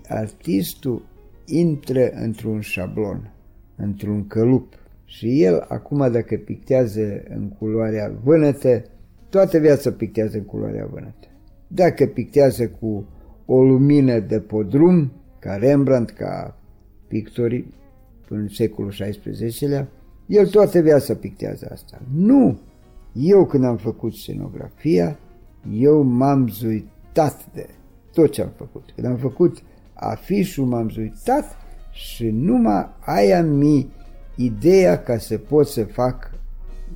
artistul 0.08 1.06
intră 1.46 2.10
într-un 2.10 2.60
șablon, 2.60 3.34
într-un 3.76 4.28
călup. 4.28 4.74
Și 5.06 5.44
el, 5.44 5.66
acum, 5.68 6.12
dacă 6.12 6.36
pictează 6.36 7.24
în 7.30 7.50
culoarea 7.50 8.14
vânătă, 8.24 8.84
toată 9.30 9.58
viața 9.58 9.92
pictează 9.92 10.38
în 10.38 10.44
culoarea 10.44 10.86
vânătă. 10.86 11.28
Dacă 11.68 12.06
pictează 12.06 12.68
cu 12.68 13.08
o 13.46 13.64
lumină 13.64 14.20
de 14.20 14.40
podrum, 14.40 15.12
ca 15.40 15.56
Rembrandt, 15.56 16.10
ca 16.10 16.58
pictorii 17.08 17.74
până 18.28 18.42
în 18.42 18.48
secolul 18.48 18.92
XVI-lea, 18.92 19.90
el 20.28 20.48
toată 20.48 20.80
viața 20.80 21.14
pictează 21.14 21.70
asta. 21.72 22.02
Nu! 22.16 22.58
Eu 23.14 23.46
când 23.46 23.64
am 23.64 23.78
făcut 23.78 24.14
scenografia, 24.14 25.20
eu 25.74 26.02
m-am 26.02 26.48
zuitat 26.48 27.46
de 27.54 27.68
tot 28.14 28.32
ce 28.32 28.42
am 28.42 28.52
făcut. 28.56 28.84
Când 28.96 29.08
am 29.08 29.18
făcut 29.18 29.58
afișul 29.94 30.66
m-am 30.66 30.90
zuitat 30.90 31.58
și 31.92 32.30
numai 32.30 32.90
aia 33.00 33.44
mi 33.44 33.90
ideea 34.36 35.04
ca 35.04 35.18
să 35.18 35.38
pot 35.38 35.68
să 35.68 35.84
fac 35.84 36.32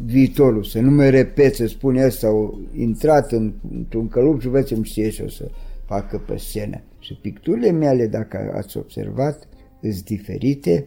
viitorul, 0.05 0.63
să 0.63 0.79
nu 0.79 0.91
mă 0.91 1.09
repet, 1.09 1.55
să 1.55 1.65
spun 1.65 1.95
ăsta, 1.95 2.27
au 2.27 2.59
intrat 2.75 3.31
în, 3.31 3.53
într-un 3.73 4.07
călup 4.07 4.41
și 4.41 4.47
văd 4.47 4.63
ce-mi 4.63 4.85
știe 4.85 5.09
și 5.09 5.21
o 5.21 5.27
să 5.27 5.49
facă 5.85 6.17
pe 6.17 6.37
scenă. 6.37 6.81
Și 6.99 7.13
picturile 7.21 7.71
mele, 7.71 8.07
dacă 8.07 8.51
ați 8.55 8.77
observat, 8.77 9.47
sunt 9.81 10.03
diferite, 10.03 10.85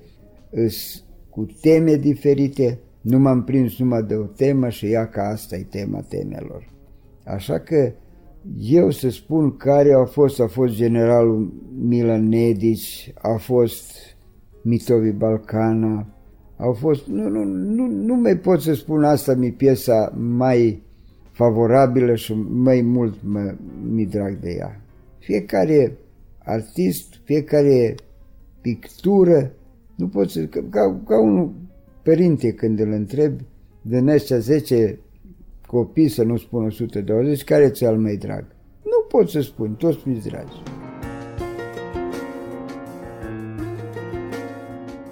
sunt 0.51 1.03
cu 1.33 1.47
teme 1.61 1.95
diferite, 1.95 2.79
nu 3.01 3.19
m-am 3.19 3.45
prins 3.45 3.79
numai 3.79 4.03
de 4.03 4.15
o 4.15 4.25
temă 4.25 4.69
și 4.69 4.87
ea 4.87 5.09
că 5.09 5.21
asta 5.21 5.57
e 5.57 5.67
tema 5.71 6.01
temelor. 6.01 6.71
Așa 7.25 7.59
că 7.59 7.93
eu 8.59 8.91
să 8.91 9.11
spun 9.11 9.57
care 9.57 9.93
a 9.93 10.05
fost, 10.05 10.41
a 10.41 10.47
fost 10.47 10.75
generalul 10.75 11.53
Milan 11.79 12.29
Nedici, 12.29 13.13
a 13.15 13.37
fost 13.37 13.93
Mitovi 14.63 15.11
Balcana, 15.11 16.07
au 16.57 16.73
fost, 16.73 17.07
nu, 17.07 17.29
nu, 17.29 17.45
nu, 17.45 17.87
nu 17.87 18.15
mai 18.15 18.37
pot 18.37 18.61
să 18.61 18.75
spun 18.75 19.05
asta, 19.05 19.35
mi 19.35 19.53
piesa 19.53 20.13
mai 20.17 20.83
favorabilă 21.31 22.15
și 22.15 22.35
mai 22.49 22.81
mult 22.81 23.19
mă, 23.23 23.55
mi 23.91 24.07
drag 24.07 24.39
de 24.39 24.51
ea. 24.59 24.81
Fiecare 25.19 25.99
artist, 26.45 27.15
fiecare 27.25 27.95
pictură, 28.61 29.53
nu 29.95 30.09
pot 30.09 30.31
să, 30.31 30.45
ca, 30.45 31.01
ca 31.07 31.21
un 31.21 31.51
părinte 32.03 32.53
când 32.53 32.79
îl 32.79 32.93
întreb, 32.93 33.41
din 33.83 34.09
ăștia 34.09 34.39
10 34.39 34.99
copii, 35.67 36.09
să 36.09 36.23
nu 36.23 36.37
spun 36.37 36.65
120, 36.65 37.45
care 37.45 37.71
ți-al 37.71 37.99
mai 37.99 38.17
drag? 38.17 38.45
Nu 38.83 39.07
pot 39.09 39.29
să 39.29 39.41
spun, 39.41 39.75
toți 39.75 40.09
mi 40.09 40.21
dragi. 40.21 40.63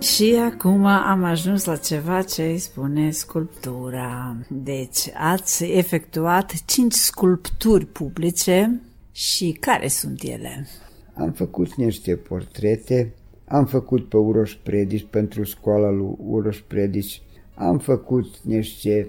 Și 0.01 0.35
acum 0.35 0.85
am 0.85 1.25
ajuns 1.25 1.65
la 1.65 1.77
ceva 1.77 2.23
ce 2.23 2.43
îi 2.43 2.59
spune 2.59 3.11
sculptura. 3.11 4.37
Deci 4.49 5.11
ați 5.15 5.65
efectuat 5.65 6.53
cinci 6.65 6.93
sculpturi 6.93 7.87
publice 7.87 8.81
și 9.13 9.57
care 9.61 9.89
sunt 9.89 10.23
ele? 10.23 10.67
Am 11.15 11.33
făcut 11.33 11.75
niște 11.75 12.17
portrete, 12.17 13.15
am 13.51 13.67
făcut 13.67 14.09
pe 14.09 14.17
Uroș 14.17 14.55
Predici 14.55 15.07
pentru 15.11 15.43
școala 15.43 15.91
lui 15.91 16.17
Uroș 16.27 16.59
Predici, 16.61 17.23
am 17.55 17.79
făcut 17.79 18.41
niște 18.43 19.07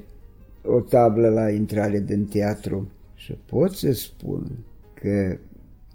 o 0.64 0.80
tablă 0.80 1.30
la 1.30 1.50
intrare 1.50 2.00
din 2.00 2.26
teatru 2.26 2.92
și 3.16 3.38
pot 3.46 3.72
să 3.72 3.92
spun 3.92 4.52
că 4.94 5.38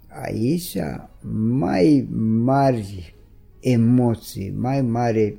aici 0.07 0.77
mai 1.49 2.07
mari 2.43 3.15
emoții, 3.59 4.53
mai 4.57 4.81
mare 4.81 5.37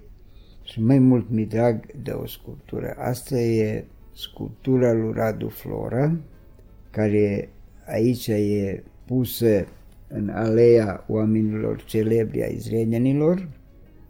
și 0.63 0.83
mai 0.83 0.99
mult 0.99 1.31
mi 1.31 1.45
drag 1.45 1.85
de 2.03 2.11
o 2.11 2.27
sculptură. 2.27 2.95
Asta 2.99 3.39
e 3.41 3.85
sculptura 4.15 4.93
lui 4.93 5.13
Radu 5.13 5.49
Flora, 5.49 6.17
care 6.91 7.49
aici 7.87 8.27
e 8.27 8.83
pusă 9.07 9.67
în 10.09 10.29
aleea 10.29 11.05
oamenilor 11.09 11.85
celebri 11.85 12.43
ai 12.43 12.57
zrenenilor, 12.57 13.49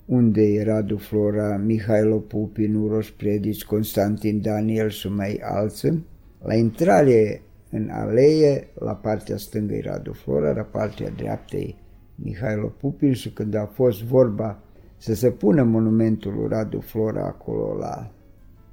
unde 0.05 0.43
e 0.43 0.63
Radu 0.63 0.97
Flora, 0.97 1.57
Mihailo 1.57 2.17
Pupin, 2.17 2.75
Uroș 2.75 3.11
Predici, 3.11 3.65
Constantin 3.65 4.41
Daniel 4.41 4.89
și 4.89 5.09
mai 5.09 5.41
alții. 5.43 6.07
La 6.43 6.55
intrare 6.55 7.43
în 7.71 7.89
alee, 7.91 8.69
la 8.75 8.93
partea 8.93 9.37
stângă 9.37 9.75
e 9.75 9.81
Radu 9.81 10.13
Flora, 10.13 10.53
la 10.53 10.63
partea 10.63 11.11
dreaptă 11.11 11.57
e 11.57 11.75
Mihailo 12.15 12.67
Pupin 12.67 13.13
și 13.13 13.33
când 13.33 13.55
a 13.55 13.71
fost 13.73 14.03
vorba 14.03 14.59
să 14.97 15.15
se 15.15 15.31
pună 15.31 15.63
monumentul 15.63 16.35
lui 16.35 16.49
Radu 16.49 16.81
Flora 16.81 17.25
acolo 17.25 17.77
la, 17.79 18.11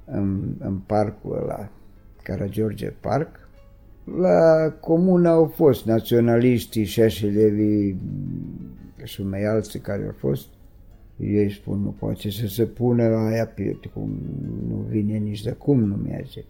în, 0.04 0.54
în 0.58 0.78
parcul 0.78 1.38
ăla, 1.42 1.70
Caragiorge 2.22 2.90
Park, 3.00 3.45
la 4.14 4.70
comună 4.80 5.28
au 5.28 5.46
fost 5.46 5.84
naționaliștii, 5.84 6.84
Șeșelevi 6.84 7.94
și 9.04 9.22
mai 9.22 9.44
alții 9.44 9.80
care 9.80 10.04
au 10.04 10.14
fost. 10.18 10.46
Ei 11.20 11.50
spun, 11.52 11.80
nu 11.82 11.90
poate 11.98 12.30
să 12.30 12.46
se 12.46 12.64
pună 12.64 13.02
aia 13.02 13.46
pe 13.46 13.78
cum 13.94 14.20
nu 14.68 14.74
vine 14.74 15.16
nici 15.16 15.42
de 15.42 15.50
cum, 15.50 15.84
nu 15.84 15.94
merge. 15.94 16.44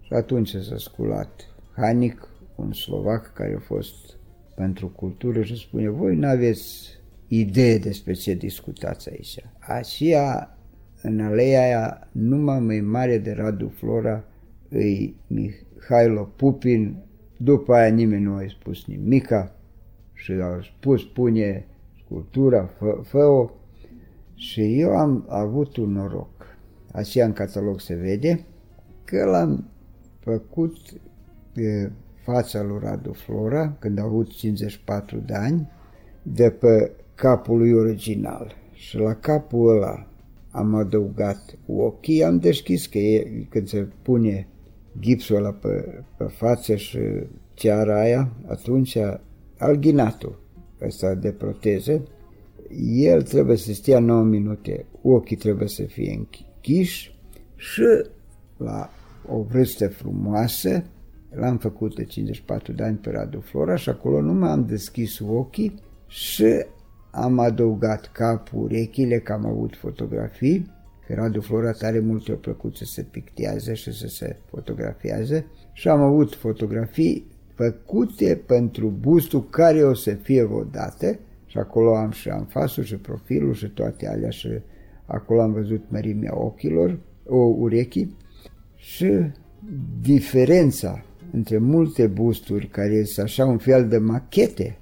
Și 0.00 0.12
atunci 0.12 0.48
s-a 0.48 0.76
sculat 0.76 1.48
Hanic, 1.76 2.28
un 2.54 2.72
slovac 2.72 3.32
care 3.32 3.54
a 3.56 3.60
fost 3.60 4.16
pentru 4.54 4.88
cultură 4.88 5.42
și 5.42 5.56
spune, 5.56 5.88
voi 5.88 6.16
nu 6.16 6.26
aveți 6.26 6.88
idee 7.28 7.78
despre 7.78 8.12
ce 8.12 8.34
discutați 8.34 9.10
aici. 9.10 9.36
Așa, 9.58 10.56
în 11.02 11.20
aleea 11.20 11.62
aia, 11.62 12.08
numai 12.12 12.60
mai 12.60 12.80
mare 12.80 13.18
de 13.18 13.32
Radu 13.32 13.68
Flora, 13.68 14.24
îi 14.74 15.16
Mihailo 15.26 16.22
Pupin, 16.36 16.96
după 17.36 17.74
aia 17.74 17.88
nimeni 17.88 18.22
nu 18.22 18.34
a 18.34 18.44
spus 18.48 18.86
nimica 18.86 19.56
și 20.12 20.32
au 20.32 20.62
spus, 20.62 21.04
pune 21.04 21.66
sculptura, 22.04 22.64
fă, 22.64 23.00
fă-o 23.02 23.50
și 24.34 24.80
eu 24.80 24.96
am 24.96 25.26
avut 25.28 25.76
un 25.76 25.92
noroc. 25.92 26.56
Așa 26.92 27.24
în 27.24 27.32
catalog 27.32 27.80
se 27.80 27.94
vede 27.94 28.44
că 29.04 29.24
l-am 29.24 29.64
făcut 30.20 30.76
pe 31.52 31.92
fața 32.22 32.62
lui 32.62 32.78
Radu 32.82 33.12
Flora, 33.12 33.76
când 33.78 33.98
a 33.98 34.02
avut 34.02 34.30
54 34.30 35.22
de 35.26 35.34
ani, 35.34 35.70
de 36.22 36.50
pe 36.50 36.92
capul 37.14 37.58
lui 37.58 37.72
original. 37.72 38.54
Și 38.72 38.96
la 38.96 39.14
capul 39.14 39.76
ăla 39.76 40.06
am 40.50 40.74
adăugat 40.74 41.58
ochii, 41.66 42.24
am 42.24 42.38
deschis 42.38 42.86
că 42.86 42.98
e, 42.98 43.46
când 43.48 43.68
se 43.68 43.88
pune 44.02 44.48
gipsul 45.00 45.36
ăla 45.36 45.52
pe, 45.52 46.02
pe 46.16 46.24
față 46.24 46.74
și 46.74 46.98
ceara 47.54 48.00
aia, 48.00 48.32
atunci 48.46 48.98
alginatul 49.58 50.40
ăsta 50.82 51.14
de 51.14 51.32
proteză, 51.32 52.02
el 52.86 53.22
trebuie 53.22 53.56
să 53.56 53.72
stea 53.72 53.98
9 53.98 54.22
minute, 54.22 54.86
ochii 55.02 55.36
trebuie 55.36 55.68
să 55.68 55.82
fie 55.82 56.12
închiși 56.12 57.18
și 57.56 57.82
la 58.56 58.90
o 59.28 59.42
vârstă 59.42 59.88
frumoasă, 59.88 60.84
l-am 61.30 61.58
făcut 61.58 61.94
de 61.94 62.04
54 62.04 62.72
de 62.72 62.82
ani 62.82 62.96
pe 62.96 63.10
Radu 63.10 63.40
Flora 63.40 63.76
și 63.76 63.88
acolo 63.88 64.20
nu 64.20 64.32
m-am 64.32 64.66
deschis 64.66 65.18
ochii 65.18 65.82
și 66.06 66.64
am 67.10 67.38
adăugat 67.38 68.12
capul, 68.12 68.62
urechile, 68.62 69.18
că 69.18 69.32
am 69.32 69.46
avut 69.46 69.76
fotografii, 69.76 70.70
că 71.06 71.14
Radu 71.14 71.40
Flora 71.40 71.72
tare 71.72 71.98
mult 71.98 72.28
o 72.28 72.34
plăcut 72.34 72.76
să 72.76 72.84
se 72.84 73.02
pictează 73.02 73.72
și 73.72 73.92
să 73.92 74.06
se 74.06 74.36
fotografiază 74.50 75.44
și 75.72 75.88
am 75.88 76.00
avut 76.00 76.34
fotografii 76.34 77.26
făcute 77.54 78.42
pentru 78.46 78.92
bustul 79.00 79.48
care 79.48 79.82
o 79.82 79.94
să 79.94 80.14
fie 80.14 80.42
odată 80.42 81.18
și 81.46 81.58
acolo 81.58 81.96
am 81.96 82.10
și 82.10 82.28
anfasul 82.28 82.82
și 82.82 82.96
profilul 82.96 83.54
și 83.54 83.68
toate 83.68 84.08
alea 84.08 84.30
și 84.30 84.48
acolo 85.06 85.40
am 85.40 85.52
văzut 85.52 85.84
mărimea 85.88 86.38
ochilor, 86.38 86.98
o 87.26 87.36
urechii 87.36 88.16
și 88.74 89.12
diferența 90.00 91.04
între 91.32 91.58
multe 91.58 92.06
busturi 92.06 92.66
care 92.66 93.04
sunt 93.04 93.26
așa 93.26 93.46
un 93.46 93.58
fel 93.58 93.88
de 93.88 93.98
machete. 93.98 94.78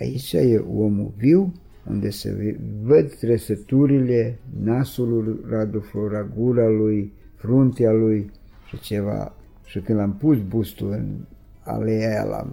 Aici 0.00 0.32
e 0.32 0.64
omul 0.76 1.12
viu, 1.16 1.52
unde 1.88 2.10
se 2.10 2.56
văd 2.82 3.14
trăsăturile 3.14 4.38
nasului 4.62 5.40
Radu 5.48 5.80
Flora, 5.80 6.30
gura 6.36 6.68
lui, 6.68 7.12
fruntea 7.34 7.92
lui 7.92 8.30
și 8.68 8.80
ceva. 8.80 9.34
Și 9.64 9.80
când 9.80 9.98
am 9.98 10.16
pus 10.16 10.38
bustul 10.48 10.90
în 10.90 11.16
aleea 11.62 12.08
aia 12.08 12.24
la, 12.24 12.52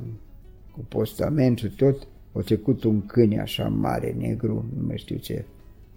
cu 0.71 0.85
postament 0.87 1.57
și 1.57 1.75
tot, 1.75 2.07
a 2.33 2.39
trecut 2.39 2.83
un 2.83 3.05
câine 3.05 3.39
așa 3.39 3.67
mare, 3.67 4.15
negru, 4.17 4.65
nu 4.77 4.85
mai 4.87 4.97
știu 4.97 5.17
ce. 5.17 5.45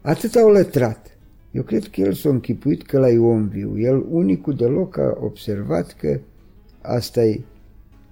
Atât 0.01 0.35
au 0.35 0.51
lătrat. 0.51 1.18
Eu 1.51 1.62
cred 1.62 1.85
că 1.85 2.01
el 2.01 2.12
s-a 2.12 2.28
închipuit 2.28 2.82
că 2.82 2.99
la 2.99 3.07
om 3.20 3.49
viu. 3.49 3.78
El 3.78 4.05
unicul 4.11 4.55
deloc 4.55 4.99
a 4.99 5.18
observat 5.20 5.93
că 5.93 6.20
asta 6.80 7.24
e 7.24 7.41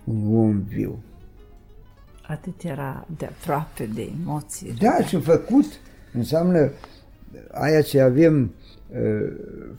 un 0.05 0.37
om 0.37 0.61
viu. 0.61 1.03
Atât 2.33 2.63
era 2.63 3.07
de 3.17 3.27
aproape 3.27 3.89
de 3.95 4.11
emoții. 4.21 4.75
Da, 4.79 5.05
și 5.07 5.21
făcut 5.21 5.65
înseamnă 6.13 6.73
aia 7.51 7.81
ce 7.81 8.01
avem 8.01 8.55
uh, 8.89 8.99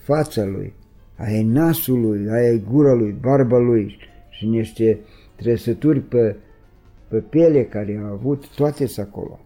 fața 0.03 0.43
lui, 0.43 0.73
aia 1.15 1.37
e 1.37 1.43
nasul 1.43 1.99
lui, 1.99 2.29
aia 2.29 2.47
e 2.47 2.61
gura 2.71 2.93
lui, 2.93 3.11
barba 3.21 3.57
lui 3.57 3.97
și 4.29 4.45
niște 4.45 4.99
trăsături 5.35 5.99
pe, 5.99 6.35
pe 7.07 7.17
piele 7.17 7.63
care 7.65 8.01
a 8.03 8.09
avut, 8.11 8.47
toate 8.47 8.85
sunt 8.85 9.07
acolo. 9.07 9.39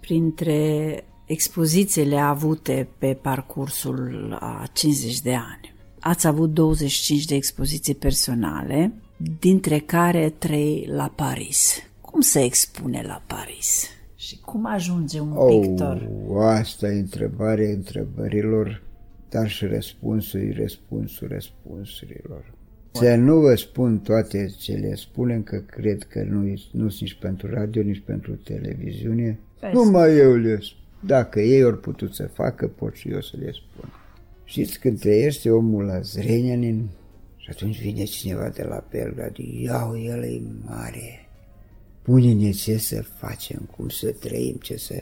Printre 0.00 1.04
expozițiile 1.26 2.16
avute 2.16 2.88
pe 2.98 3.18
parcursul 3.22 4.36
a 4.40 4.64
50 4.72 5.20
de 5.20 5.34
ani, 5.34 5.74
ați 6.00 6.26
avut 6.26 6.50
25 6.52 7.24
de 7.24 7.34
expoziții 7.34 7.94
personale, 7.94 8.92
dintre 9.40 9.78
care 9.78 10.34
3 10.38 10.88
la 10.90 11.12
Paris. 11.14 11.87
Cum 12.10 12.20
se 12.20 12.40
expune 12.44 13.02
la 13.06 13.22
Paris? 13.26 13.86
Și 14.14 14.40
cum 14.40 14.66
ajunge 14.66 15.20
un 15.20 15.32
Oh, 15.36 15.60
pictor? 15.60 16.08
asta 16.40 16.88
e 16.88 16.98
întrebare 16.98 17.72
întrebărilor, 17.72 18.82
dar 19.28 19.48
și 19.48 19.66
răspunsuri, 19.66 20.52
răspunsuri, 20.52 21.32
răspunsurilor. 21.32 22.52
Să 22.92 23.14
nu 23.14 23.40
vă 23.40 23.54
spun 23.54 23.98
toate 23.98 24.54
ce 24.58 24.72
le 24.72 24.94
spunem, 24.94 25.42
că 25.42 25.56
cred 25.56 26.02
că 26.02 26.22
nu 26.22 26.40
nu 26.72 26.88
sunt 26.88 27.00
nici 27.00 27.18
pentru 27.20 27.50
radio, 27.50 27.82
nici 27.82 28.02
pentru 28.04 28.34
televiziune. 28.34 29.38
Pe 29.60 29.70
Numai 29.72 30.16
eu 30.16 30.34
le 30.34 30.58
spun. 30.60 30.76
Dacă 31.06 31.40
ei 31.40 31.64
ori 31.64 31.80
putut 31.80 32.14
să 32.14 32.26
facă, 32.26 32.68
pot 32.68 32.94
și 32.94 33.08
eu 33.10 33.20
să 33.20 33.36
le 33.38 33.50
spun. 33.52 33.92
Știți, 34.44 34.78
când 34.78 35.00
trăiește 35.00 35.50
omul 35.50 35.84
la 35.84 36.00
Zrenjanin 36.00 36.88
și 37.36 37.48
atunci 37.50 37.80
vine 37.80 38.04
cineva 38.04 38.48
de 38.48 38.62
la 38.62 38.84
Belgrad, 38.90 39.36
iau, 39.36 39.98
el 39.98 40.22
e 40.22 40.40
mare, 40.64 41.27
pune-ne 42.08 42.50
ce 42.50 42.76
să 42.76 43.02
facem, 43.02 43.68
cum 43.76 43.88
să 43.88 44.14
trăim, 44.20 44.54
ce 44.62 44.76
să... 44.76 44.94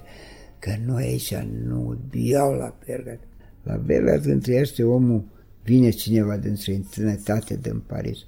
Că 0.59 0.71
noi 0.87 1.03
aici 1.03 1.35
nu 1.67 1.99
iau 2.13 2.53
la 2.53 2.77
Belgrad. 2.87 3.19
La 3.63 3.77
Belgrad 3.77 4.23
când 4.23 4.43
trăiește 4.43 4.85
omul, 4.85 5.25
vine 5.63 5.91
cineva 5.91 6.37
din 6.37 6.55
străinătate 6.55 7.59
din 7.63 7.83
Paris, 7.87 8.19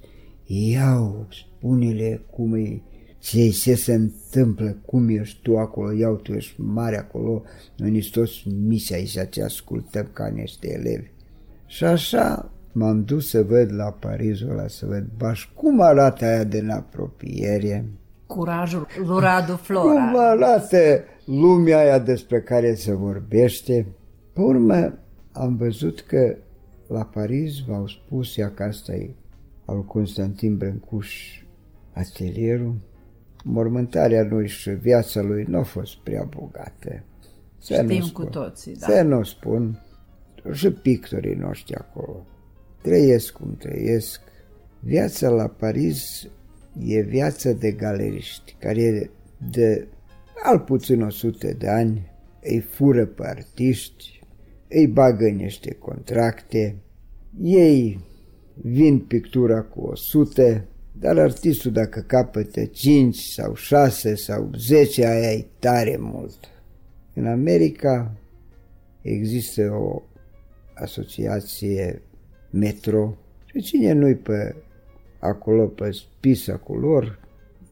iau, 0.45 1.27
spune-le 1.29 2.21
cum 2.31 2.53
e, 2.53 2.81
ce, 3.19 3.49
ce 3.49 3.75
se 3.75 3.93
întâmplă, 3.93 4.77
cum 4.85 5.09
ești 5.09 5.39
tu 5.41 5.57
acolo, 5.57 5.91
iau, 5.91 6.15
tu 6.15 6.33
ești 6.33 6.61
mare 6.61 6.97
acolo, 6.97 7.43
noi 7.77 7.89
nici 7.89 8.11
toți 8.11 8.47
mici 8.47 8.91
aici 8.91 9.17
ce 9.29 9.43
ascultăm 9.43 10.09
ca 10.13 10.27
niște 10.27 10.73
elevi. 10.73 11.09
Și 11.65 11.83
așa 11.83 12.51
m-am 12.71 13.03
dus 13.03 13.29
să 13.29 13.43
văd 13.43 13.73
la 13.73 13.91
Parisul 13.91 14.49
ăla, 14.49 14.67
să 14.67 14.85
văd 14.85 15.07
baș 15.17 15.49
cum 15.55 15.81
arată 15.81 16.25
aia 16.25 16.43
din 16.43 16.69
apropiere, 16.69 17.85
Curajul 18.35 18.87
lui 19.05 19.19
Radu 19.19 19.45
cum 19.47 19.55
Flora. 19.57 20.11
arată 20.15 21.03
lumea 21.25 21.77
aia 21.77 21.99
despre 21.99 22.41
care 22.41 22.73
se 22.75 22.93
vorbește. 22.93 23.85
Pe 24.33 24.41
urmă 24.41 24.99
am 25.31 25.55
văzut 25.55 26.01
că 26.01 26.37
la 26.87 27.03
Paris 27.03 27.59
v-au 27.67 27.87
spus 27.87 28.37
ea 28.37 28.51
că 28.51 28.63
asta 28.63 28.93
e 28.93 29.09
al 29.65 29.83
Constantin 29.83 30.57
Brâncuș 30.57 31.41
atelierul. 31.93 32.75
Mormântarea 33.43 34.23
lui 34.29 34.47
și 34.47 34.69
viața 34.69 35.21
lui 35.21 35.45
nu 35.47 35.57
a 35.57 35.63
fost 35.63 35.97
prea 35.97 36.27
bogată. 36.37 37.03
Să 37.57 37.81
nu 37.81 37.89
Știm 37.89 38.03
spun. 38.03 38.23
cu 38.25 38.29
toții, 38.29 38.75
da. 38.75 38.87
Să 38.87 39.01
nu 39.01 39.23
spun. 39.23 39.81
Și 40.51 40.71
pictorii 40.71 41.35
noștri 41.35 41.75
acolo. 41.75 42.25
Trăiesc 42.81 43.33
cum 43.33 43.55
trăiesc. 43.59 44.21
Viața 44.79 45.29
la 45.29 45.47
Paris 45.47 46.27
e 46.85 47.01
viața 47.01 47.51
de 47.51 47.71
galeriști, 47.71 48.55
care 48.59 49.11
de 49.51 49.87
al 50.43 50.59
puțin 50.59 51.01
100 51.01 51.53
de 51.53 51.67
ani, 51.67 52.11
îi 52.41 52.59
fură 52.59 53.05
pe 53.05 53.27
artiști, 53.27 54.21
îi 54.67 54.87
bagă 54.87 55.25
în 55.25 55.35
niște 55.35 55.73
contracte, 55.73 56.75
ei 57.41 57.99
vin 58.53 58.99
pictura 58.99 59.61
cu 59.61 59.81
100, 59.81 60.65
dar 60.91 61.17
artistul 61.17 61.71
dacă 61.71 61.99
capătă 61.99 62.65
5 62.65 63.15
sau 63.15 63.55
6 63.55 64.15
sau 64.15 64.51
10, 64.57 65.05
aia 65.05 65.31
e 65.31 65.45
tare 65.59 65.97
mult. 65.99 66.37
În 67.13 67.27
America 67.27 68.17
există 69.01 69.71
o 69.71 70.01
asociație 70.73 72.01
Metro 72.49 73.17
și 73.45 73.61
cine 73.61 73.91
nu-i 73.91 74.15
pe 74.15 74.55
acolo 75.19 75.65
pe 75.65 75.91
spisa 75.91 76.57
cu 76.57 76.75
lor, 76.75 77.19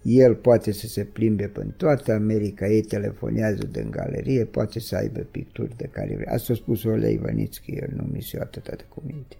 el 0.02 0.36
poate 0.36 0.72
să 0.72 0.88
se 0.88 1.04
plimbe 1.04 1.46
pe 1.46 1.66
toată 1.78 2.14
America, 2.14 2.68
ei 2.68 2.82
telefonează 2.82 3.66
din 3.72 3.88
galerie, 3.92 4.46
poate 4.46 4.80
să 4.80 4.96
aibă 4.96 5.20
picturi 5.20 5.78
de 5.78 5.90
care 5.92 6.16
vrea. 6.16 6.34
Asta 6.34 6.54
a 6.54 6.56
spus 6.56 6.84
Olei 6.84 7.14
Ivanitski, 7.14 7.72
el 7.72 7.90
nu 7.96 8.04
mi 8.12 8.22
se 8.22 8.40
atâta 8.40 8.74
de 8.76 8.86
cuminte. 8.90 9.36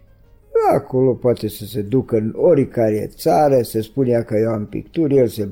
Acolo 0.74 1.14
poate 1.14 1.48
să 1.48 1.66
se 1.66 1.82
ducă 1.82 2.18
în 2.18 2.34
oricare 2.36 3.10
țară, 3.16 3.62
să 3.62 3.82
spunea 3.82 4.24
că 4.24 4.38
eu 4.38 4.50
am 4.50 4.66
picturi, 4.66 5.16
el 5.16 5.28
se 5.28 5.50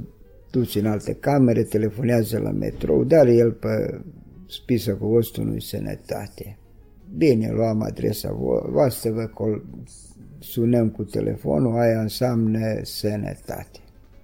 duce 0.51 0.79
în 0.79 0.85
alte 0.85 1.13
camere, 1.13 1.63
telefonează 1.63 2.39
la 2.39 2.51
metrou, 2.51 3.03
dar 3.03 3.27
el 3.27 3.51
pe 3.51 3.99
spisă 4.49 4.93
cu 4.93 5.07
vostru 5.07 5.43
nu 5.43 5.59
sănătate. 5.59 6.57
Bine, 7.17 7.51
luam 7.51 7.81
adresa 7.81 8.31
voastră, 8.69 9.11
vă 9.11 9.29
sunăm 10.45 10.89
cu 10.89 11.03
telefonul, 11.03 11.77
aia 11.77 12.01
înseamnă 12.01 12.79
sănătate. 12.81 13.79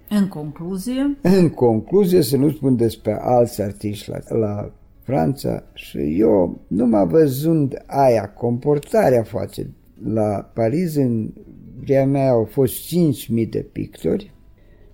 În 0.08 0.28
concluzie? 0.28 1.16
În 1.22 1.50
concluzie, 1.50 2.22
să 2.22 2.36
nu 2.36 2.50
spun 2.50 2.76
despre 2.76 3.18
alți 3.20 3.62
artiști 3.62 4.10
la, 4.10 4.36
la 4.38 4.72
Franța 5.02 5.62
și 5.72 6.18
eu, 6.18 6.60
numai 6.66 7.06
văzând 7.06 7.82
aia, 7.86 8.28
comportarea 8.28 9.22
face 9.22 9.70
la 10.04 10.50
Paris, 10.54 10.96
în 10.96 11.32
vrea 11.80 12.06
mea 12.06 12.30
au 12.30 12.44
fost 12.44 12.74
5.000 12.86 13.48
de 13.50 13.66
pictori, 13.72 14.34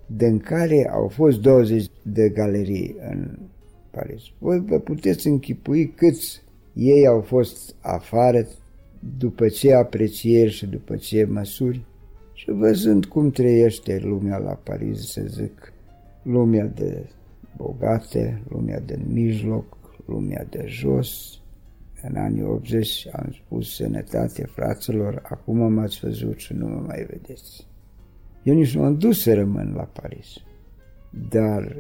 din 0.07 0.39
care 0.39 0.91
au 0.93 1.09
fost 1.09 1.41
20 1.41 1.87
de 2.03 2.29
galerii 2.29 2.97
în 3.11 3.39
Paris. 3.91 4.23
Voi 4.39 4.63
vă 4.67 4.79
puteți 4.79 5.27
închipui 5.27 5.93
câți 5.97 6.43
ei 6.79 7.07
au 7.07 7.21
fost 7.21 7.75
afară 7.81 8.47
după 9.19 9.49
ce 9.49 9.75
aprecieri 9.75 10.51
și 10.51 10.67
după 10.67 10.97
ce 10.97 11.25
măsuri 11.25 11.85
și 12.33 12.51
văzând 12.51 13.05
cum 13.05 13.31
trăiește 13.31 14.01
lumea 14.03 14.39
la 14.39 14.53
Paris, 14.53 15.11
să 15.11 15.23
zic, 15.27 15.73
lumea 16.23 16.67
de 16.67 17.07
bogate, 17.57 18.43
lumea 18.49 18.81
de 18.81 18.99
mijloc, 19.07 19.79
lumea 20.07 20.47
de 20.51 20.65
jos, 20.67 21.41
în 22.03 22.17
anii 22.17 22.43
80 22.43 23.07
am 23.13 23.37
spus 23.45 23.75
sănătate 23.75 24.47
fraților, 24.47 25.23
acum 25.23 25.73
m-ați 25.73 26.01
văzut 26.01 26.39
și 26.39 26.53
nu 26.53 26.67
mă 26.67 26.83
mai 26.87 27.07
vedeți. 27.11 27.67
Eu 28.43 28.55
nici 28.55 28.75
nu 28.75 28.83
am 28.83 28.99
dus 28.99 29.23
să 29.23 29.35
rămân 29.35 29.73
la 29.77 29.83
Paris, 29.83 30.27
dar 31.31 31.77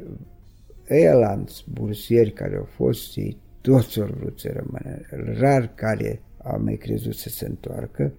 lanți 1.13 1.65
bursieri 1.73 2.33
care 2.33 2.57
au 2.57 2.65
fost, 2.65 3.17
ei 3.17 3.37
toți 3.61 4.01
au 4.01 4.09
vrut 4.21 4.41
să 4.41 4.53
rămână, 4.53 5.01
rar 5.39 5.75
care 5.75 6.23
a 6.53 6.57
mai 6.57 6.77
crezut 6.77 7.15
să 7.15 7.29
se 7.29 7.47
întoarcă, 7.47 8.13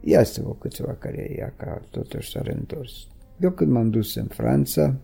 ia 0.00 0.22
să 0.22 0.42
vă 0.42 0.54
câțiva 0.54 0.92
care 0.92 1.34
ia 1.38 1.52
ca 1.56 1.80
totuși 1.90 2.30
s-a 2.30 2.40
reîntors. 2.40 3.06
Eu 3.40 3.50
când 3.50 3.70
m-am 3.70 3.90
dus 3.90 4.14
în 4.14 4.26
Franța, 4.26 4.96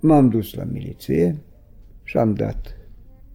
m-am 0.00 0.28
dus 0.28 0.54
la 0.54 0.64
miliție 0.64 1.36
și 2.02 2.18
am 2.18 2.34
dat. 2.34 2.76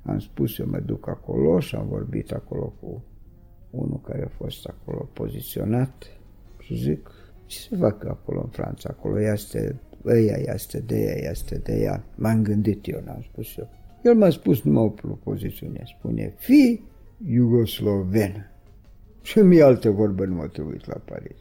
Am 0.03 0.19
spus 0.19 0.57
eu 0.57 0.67
mă 0.67 0.79
duc 0.79 1.07
acolo 1.07 1.59
și 1.59 1.75
am 1.75 1.87
vorbit 1.87 2.31
acolo 2.31 2.73
cu 2.81 3.03
unul 3.69 4.01
care 4.01 4.23
a 4.23 4.35
fost 4.43 4.65
acolo 4.67 5.09
poziționat 5.13 6.05
și 6.59 6.75
zic, 6.75 7.11
ce 7.45 7.57
se 7.57 7.75
fac 7.75 8.05
acolo 8.05 8.41
în 8.41 8.49
Franța? 8.49 8.89
Acolo 8.91 9.21
este 9.21 9.79
ăia, 10.05 10.37
este 10.53 10.79
de 10.79 10.97
ea, 10.97 11.29
este 11.29 11.57
de 11.57 11.81
ea. 11.81 12.03
M-am 12.15 12.41
gândit 12.43 12.87
eu, 12.87 13.01
n-am 13.05 13.21
spus 13.31 13.57
eu. 13.57 13.69
El 14.03 14.15
m-a 14.15 14.29
spus 14.29 14.61
numai 14.61 14.83
o 14.83 14.89
propoziție, 14.89 15.71
spune, 15.97 16.33
fi 16.37 16.81
iugosloven. 17.25 18.51
Și 19.29 19.39
mi 19.39 19.61
altă 19.61 19.89
vorbă 19.89 20.25
nu 20.25 20.35
mă 20.35 20.47
trebuit 20.47 20.85
la 20.85 21.01
Paris. 21.05 21.37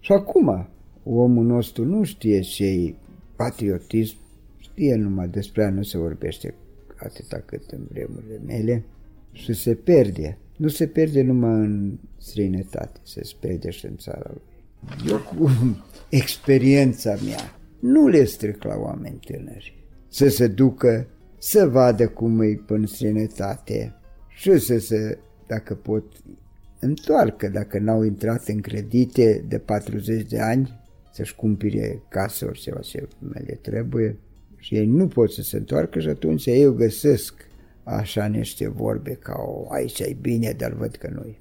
Și 0.00 0.12
acum, 0.12 0.68
omul 1.02 1.44
nostru 1.44 1.84
nu 1.84 2.04
știe 2.04 2.40
ce 2.40 2.64
e 2.64 2.94
patriotism, 3.36 4.16
știe 4.56 4.94
numai 4.94 5.28
despre 5.28 5.64
a 5.64 5.70
nu 5.70 5.82
se 5.82 5.98
vorbește 5.98 6.54
atâta 6.96 7.42
cât 7.46 7.70
în 7.70 7.80
vremurile 7.88 8.40
mele 8.46 8.84
și 9.32 9.52
se 9.52 9.74
pierde. 9.74 10.38
Nu 10.56 10.68
se 10.68 10.86
pierde 10.86 11.22
numai 11.22 11.50
în 11.50 11.98
străinătate, 12.18 13.00
se 13.02 13.20
pierde 13.40 13.70
și 13.70 13.86
în 13.86 13.96
țara 13.96 14.30
lui. 14.30 14.42
Eu 15.08 15.18
cu 15.18 15.50
experiența 16.20 17.16
mea 17.24 17.58
nu 17.80 18.06
le 18.06 18.24
stric 18.24 18.62
la 18.62 18.76
oameni 18.76 19.18
tânări 19.26 19.84
să 20.08 20.28
se 20.28 20.46
ducă 20.46 21.06
să 21.38 21.66
vadă 21.66 22.08
cum 22.08 22.40
e 22.40 22.60
în 22.66 22.86
străinătate 22.86 23.94
și 24.28 24.58
să 24.58 24.78
se, 24.78 25.18
dacă 25.46 25.74
pot, 25.74 26.04
întoarcă 26.80 27.48
dacă 27.48 27.78
n-au 27.78 28.02
intrat 28.02 28.48
în 28.48 28.60
credite 28.60 29.44
de 29.48 29.58
40 29.58 30.28
de 30.28 30.40
ani 30.40 30.80
să-și 31.12 31.36
cumpire 31.36 32.02
casă 32.08 32.46
ori 32.46 32.60
ceva 32.60 32.80
ce 32.80 33.08
le 33.20 33.58
trebuie 33.62 34.18
și 34.56 34.74
ei 34.74 34.86
nu 34.86 35.06
pot 35.06 35.32
să 35.32 35.42
se 35.42 35.56
întoarcă 35.56 36.00
și 36.00 36.08
atunci 36.08 36.46
eu 36.46 36.72
găsesc 36.72 37.34
așa 37.84 38.26
niște 38.26 38.68
vorbe 38.68 39.18
ca 39.22 39.34
o, 39.46 39.72
aici 39.72 40.00
e 40.00 40.16
bine, 40.20 40.54
dar 40.56 40.72
văd 40.72 40.96
că 40.96 41.10
nu 41.14 41.36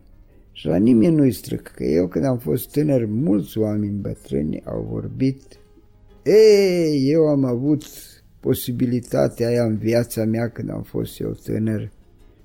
Și 0.51 0.67
la 0.67 0.75
nimeni 0.75 1.15
nu-i 1.15 1.31
stric, 1.31 1.61
că 1.61 1.83
eu 1.83 2.07
când 2.07 2.25
am 2.25 2.37
fost 2.37 2.71
tânăr, 2.71 3.05
mulți 3.05 3.57
oameni 3.57 3.99
bătrâni 3.99 4.63
au 4.65 4.87
vorbit. 4.91 5.43
Ei, 6.23 7.09
eu 7.11 7.27
am 7.27 7.43
avut 7.43 7.83
posibilitatea 8.39 9.47
aia 9.47 9.63
în 9.63 9.77
viața 9.77 10.25
mea 10.25 10.49
când 10.49 10.69
am 10.69 10.81
fost 10.81 11.19
eu 11.19 11.31
tânăr 11.31 11.91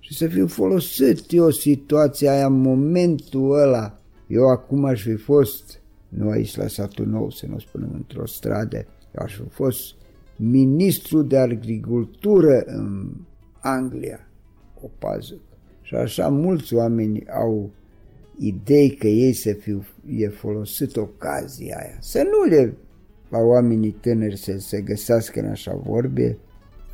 și 0.04 0.14
să 0.14 0.26
fiu 0.26 0.46
folosit 0.46 1.32
eu 1.32 1.50
situația 1.50 2.32
aia 2.32 2.46
în 2.46 2.60
momentul 2.60 3.60
ăla. 3.60 3.98
Eu 4.26 4.48
acum 4.48 4.84
aș 4.84 5.02
fi 5.02 5.14
fost, 5.14 5.80
nu 6.08 6.28
aici 6.28 6.56
la 6.56 6.66
satul 6.66 7.06
nou, 7.06 7.30
să 7.30 7.46
nu 7.46 7.58
spunem 7.58 7.90
într-o 7.94 8.26
stradă, 8.26 8.76
eu 8.76 9.24
aș 9.24 9.34
fi 9.34 9.48
fost 9.48 9.94
ministru 10.36 11.22
de 11.22 11.38
agricultură 11.38 12.62
în 12.66 13.10
Anglia, 13.60 14.28
o 14.80 14.88
pază. 14.98 15.34
Și 15.82 15.94
așa 15.94 16.28
mulți 16.28 16.74
oameni 16.74 17.28
au 17.28 17.70
idei 18.38 18.90
că 18.90 19.06
ei 19.06 19.32
să 19.32 19.52
fiu, 19.52 19.84
e 20.16 20.28
folosit 20.28 20.96
ocazia 20.96 21.76
aia. 21.78 21.96
Să 22.00 22.22
nu 22.30 22.54
le 22.54 22.76
la 23.28 23.38
oamenii 23.38 23.96
tânări 24.00 24.36
să 24.36 24.58
se 24.58 24.80
găsească 24.80 25.40
în 25.40 25.46
așa 25.46 25.74
vorbe, 25.74 26.38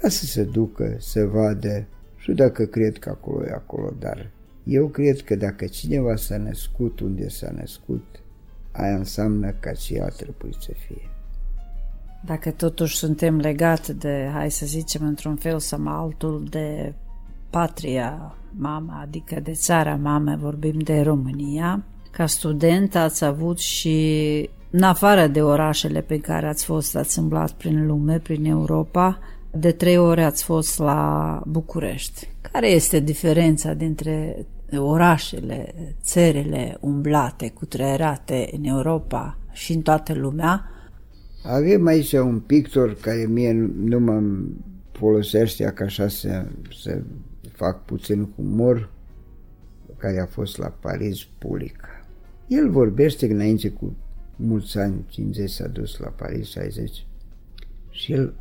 să 0.03 0.25
se 0.25 0.43
ducă, 0.43 0.97
să 0.99 1.25
vadă 1.25 1.87
și 2.31 2.37
dacă 2.37 2.65
cred 2.65 2.99
că 2.99 3.09
acolo 3.09 3.47
e 3.47 3.53
acolo, 3.53 3.93
dar 3.99 4.31
eu 4.65 4.87
cred 4.87 5.21
că 5.21 5.35
dacă 5.35 5.67
cineva 5.67 6.17
s-a 6.17 6.37
născut 6.37 7.01
unde 7.01 7.29
s-a 7.29 7.53
născut, 7.59 8.05
aia 8.73 8.95
înseamnă 8.95 9.55
că 9.61 9.69
aceea 9.69 10.07
trebuie 10.07 10.53
să 10.59 10.73
fie. 10.87 11.09
Dacă 12.25 12.51
totuși 12.51 12.97
suntem 12.97 13.37
legați 13.37 13.99
de, 13.99 14.31
hai 14.33 14.51
să 14.51 14.67
zicem, 14.67 15.07
într-un 15.07 15.37
fel 15.37 15.59
sau 15.59 15.81
altul, 15.87 16.47
de 16.51 16.95
patria 17.51 18.35
mama, 18.51 19.01
adică 19.01 19.41
de 19.41 19.53
țara 19.53 19.97
mama, 19.97 20.37
vorbim 20.37 20.79
de 20.79 21.01
România, 21.01 21.85
ca 22.11 22.27
student 22.27 22.95
ați 22.95 23.25
avut 23.25 23.59
și, 23.59 24.49
în 24.71 24.83
afară 24.83 25.27
de 25.27 25.43
orașele 25.43 26.01
pe 26.01 26.19
care 26.19 26.49
ați 26.49 26.65
fost, 26.65 26.97
ați 26.97 27.19
îmblat 27.19 27.51
prin 27.51 27.87
lume, 27.87 28.19
prin 28.19 28.45
Europa, 28.45 29.19
de 29.51 29.73
trei 29.73 29.97
ore 29.97 30.23
ați 30.25 30.45
fost 30.45 30.79
la 30.79 31.43
București. 31.47 32.29
Care 32.53 32.69
este 32.69 33.01
diferența 33.01 33.75
dintre 33.75 34.47
orașele, 34.79 35.75
țările 36.03 36.77
umblate, 36.81 37.49
cutreierate 37.49 38.49
în 38.53 38.65
Europa 38.65 39.39
și 39.53 39.73
în 39.73 39.81
toată 39.81 40.15
lumea? 40.15 40.65
Avem 41.45 41.87
aici 41.87 42.13
un 42.13 42.41
pictor 42.41 42.95
care 42.95 43.27
mie 43.29 43.53
nu 43.75 43.99
mă 43.99 44.23
folosește 44.93 45.65
ca 45.65 45.85
așa 45.85 46.09
să, 46.09 46.47
să 46.83 47.03
fac 47.53 47.85
puțin 47.85 48.29
humor, 48.35 48.91
care 49.97 50.21
a 50.21 50.27
fost 50.27 50.59
la 50.59 50.69
Paris, 50.81 51.25
Pulica. 51.39 51.89
El 52.47 52.71
vorbește 52.71 53.27
înainte 53.27 53.71
cu 53.71 53.97
mulți 54.37 54.79
ani, 54.79 55.05
50 55.09 55.51
s-a 55.51 55.67
dus 55.67 55.99
la 55.99 56.09
Paris, 56.09 56.49
60, 56.49 57.07
și 57.91 58.13
el 58.13 58.35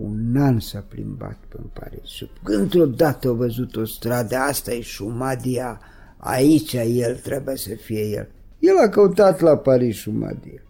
un 0.00 0.36
an 0.36 0.60
s-a 0.60 0.80
plimbat 0.80 1.36
până 1.48 1.70
Paris 1.72 2.04
și 2.04 2.30
într-o 2.42 2.86
dată 2.86 3.28
a 3.28 3.32
văzut 3.32 3.76
o 3.76 3.84
stradă, 3.84 4.36
asta 4.36 4.72
e 4.72 4.80
Șumadia, 4.80 5.80
aici 6.16 6.72
el 6.72 7.16
trebuie 7.16 7.56
să 7.56 7.74
fie 7.74 8.08
el. 8.08 8.28
El 8.58 8.76
a 8.84 8.88
căutat 8.88 9.40
la 9.40 9.56
Paris 9.56 9.96
Șumadia. 9.96 10.62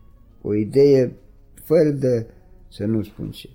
O 0.42 0.54
idee 0.54 1.16
fără 1.54 1.90
de 1.90 2.26
să 2.68 2.84
nu 2.84 3.02
spun 3.02 3.30
ce. 3.30 3.48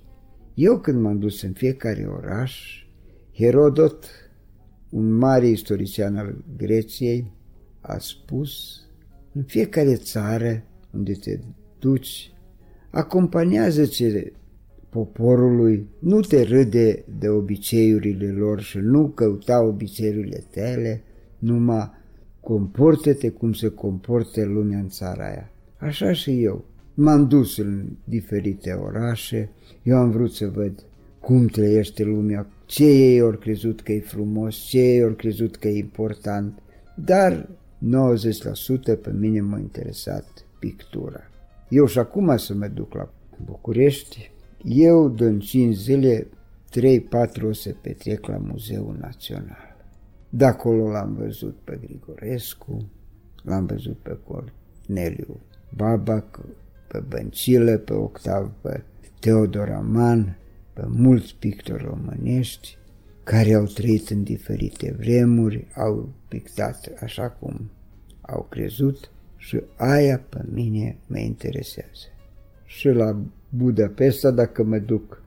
Eu 0.54 0.80
când 0.80 1.02
m-am 1.02 1.20
dus 1.20 1.42
în 1.42 1.52
fiecare 1.52 2.06
oraș, 2.06 2.86
Herodot, 3.34 4.06
un 4.90 5.12
mare 5.12 5.48
istorician 5.48 6.18
al 6.18 6.44
Greției, 6.58 7.32
a 7.82 7.98
spus, 7.98 8.82
în 9.34 9.44
fiecare 9.44 9.96
țară 9.96 10.64
unde 10.92 11.14
te 11.14 11.40
duci, 11.80 12.34
acompaniază-ți 12.90 14.04
poporului, 14.94 15.88
nu 16.00 16.20
te 16.20 16.42
râde 16.42 17.04
de 17.20 17.30
obiceiurile 17.30 18.32
lor 18.32 18.62
și 18.62 18.78
nu 18.78 19.08
căuta 19.08 19.64
obiceiurile 19.64 20.44
tale, 20.54 21.04
numai 21.40 21.92
comportă-te 22.40 23.30
cum 23.30 23.54
se 23.54 23.68
comportă 23.68 24.46
lumea 24.46 24.80
în 24.80 24.90
țara 24.90 25.26
aia. 25.26 25.52
Așa 25.78 26.12
și 26.12 26.44
eu. 26.44 26.66
M-am 26.94 27.28
dus 27.28 27.58
în 27.58 27.86
diferite 28.04 28.72
orașe, 28.72 29.50
eu 29.84 29.98
am 29.98 30.12
vrut 30.12 30.32
să 30.32 30.48
văd 30.48 30.86
cum 31.20 31.48
trăiește 31.48 32.04
lumea, 32.04 32.48
ce 32.66 32.86
ei 32.86 33.20
au 33.20 33.32
crezut 33.32 33.82
că 33.82 33.92
e 33.92 34.00
frumos, 34.00 34.56
ce 34.56 34.80
ei 34.80 35.04
au 35.04 35.12
crezut 35.12 35.56
că 35.56 35.68
e 35.68 35.78
important, 35.78 36.60
dar 36.96 37.50
90% 38.96 39.02
pe 39.02 39.12
mine 39.20 39.42
m-a 39.42 39.60
interesat 39.60 40.46
pictura. 40.60 41.22
Eu 41.70 41.86
și 41.86 42.00
acum 42.00 42.38
să 42.38 42.54
mă 42.54 42.68
duc 42.68 42.94
la 42.94 43.14
București, 43.46 44.33
eu 44.64 45.10
din 45.10 45.40
5 45.40 45.76
zile, 45.76 46.28
3-4 46.80 47.44
o 47.44 47.52
să 47.52 47.76
petrec 47.82 48.26
la 48.26 48.38
Muzeul 48.38 48.98
Național. 49.00 49.76
De 50.30 50.46
acolo 50.46 50.92
l-am 50.92 51.14
văzut 51.14 51.58
pe 51.64 51.80
Grigorescu, 51.82 52.90
l-am 53.44 53.66
văzut 53.66 53.98
pe 53.98 54.18
Corneliu 54.24 55.40
Babac, 55.76 56.40
pe 56.88 57.00
Băncilă, 57.00 57.78
pe 57.78 57.94
Octav, 57.94 58.52
pe 58.62 58.84
Teodor 59.20 59.70
Aman, 59.70 60.38
pe 60.74 60.84
mulți 60.88 61.36
pictori 61.40 61.84
românești 61.84 62.78
care 63.24 63.54
au 63.54 63.64
trăit 63.64 64.10
în 64.10 64.24
diferite 64.24 64.96
vremuri, 65.00 65.68
au 65.76 66.10
pictat 66.28 66.92
așa 67.02 67.30
cum 67.30 67.70
au 68.22 68.46
crezut 68.50 69.12
și 69.38 69.62
aia 69.76 70.20
pe 70.30 70.42
mine 70.52 70.98
mă 71.08 71.18
interesează. 71.18 72.06
Și 72.66 72.88
la 72.88 73.22
Budapesta, 73.56 74.32
dacă 74.32 74.64
mă 74.64 74.78
duc 74.78 75.22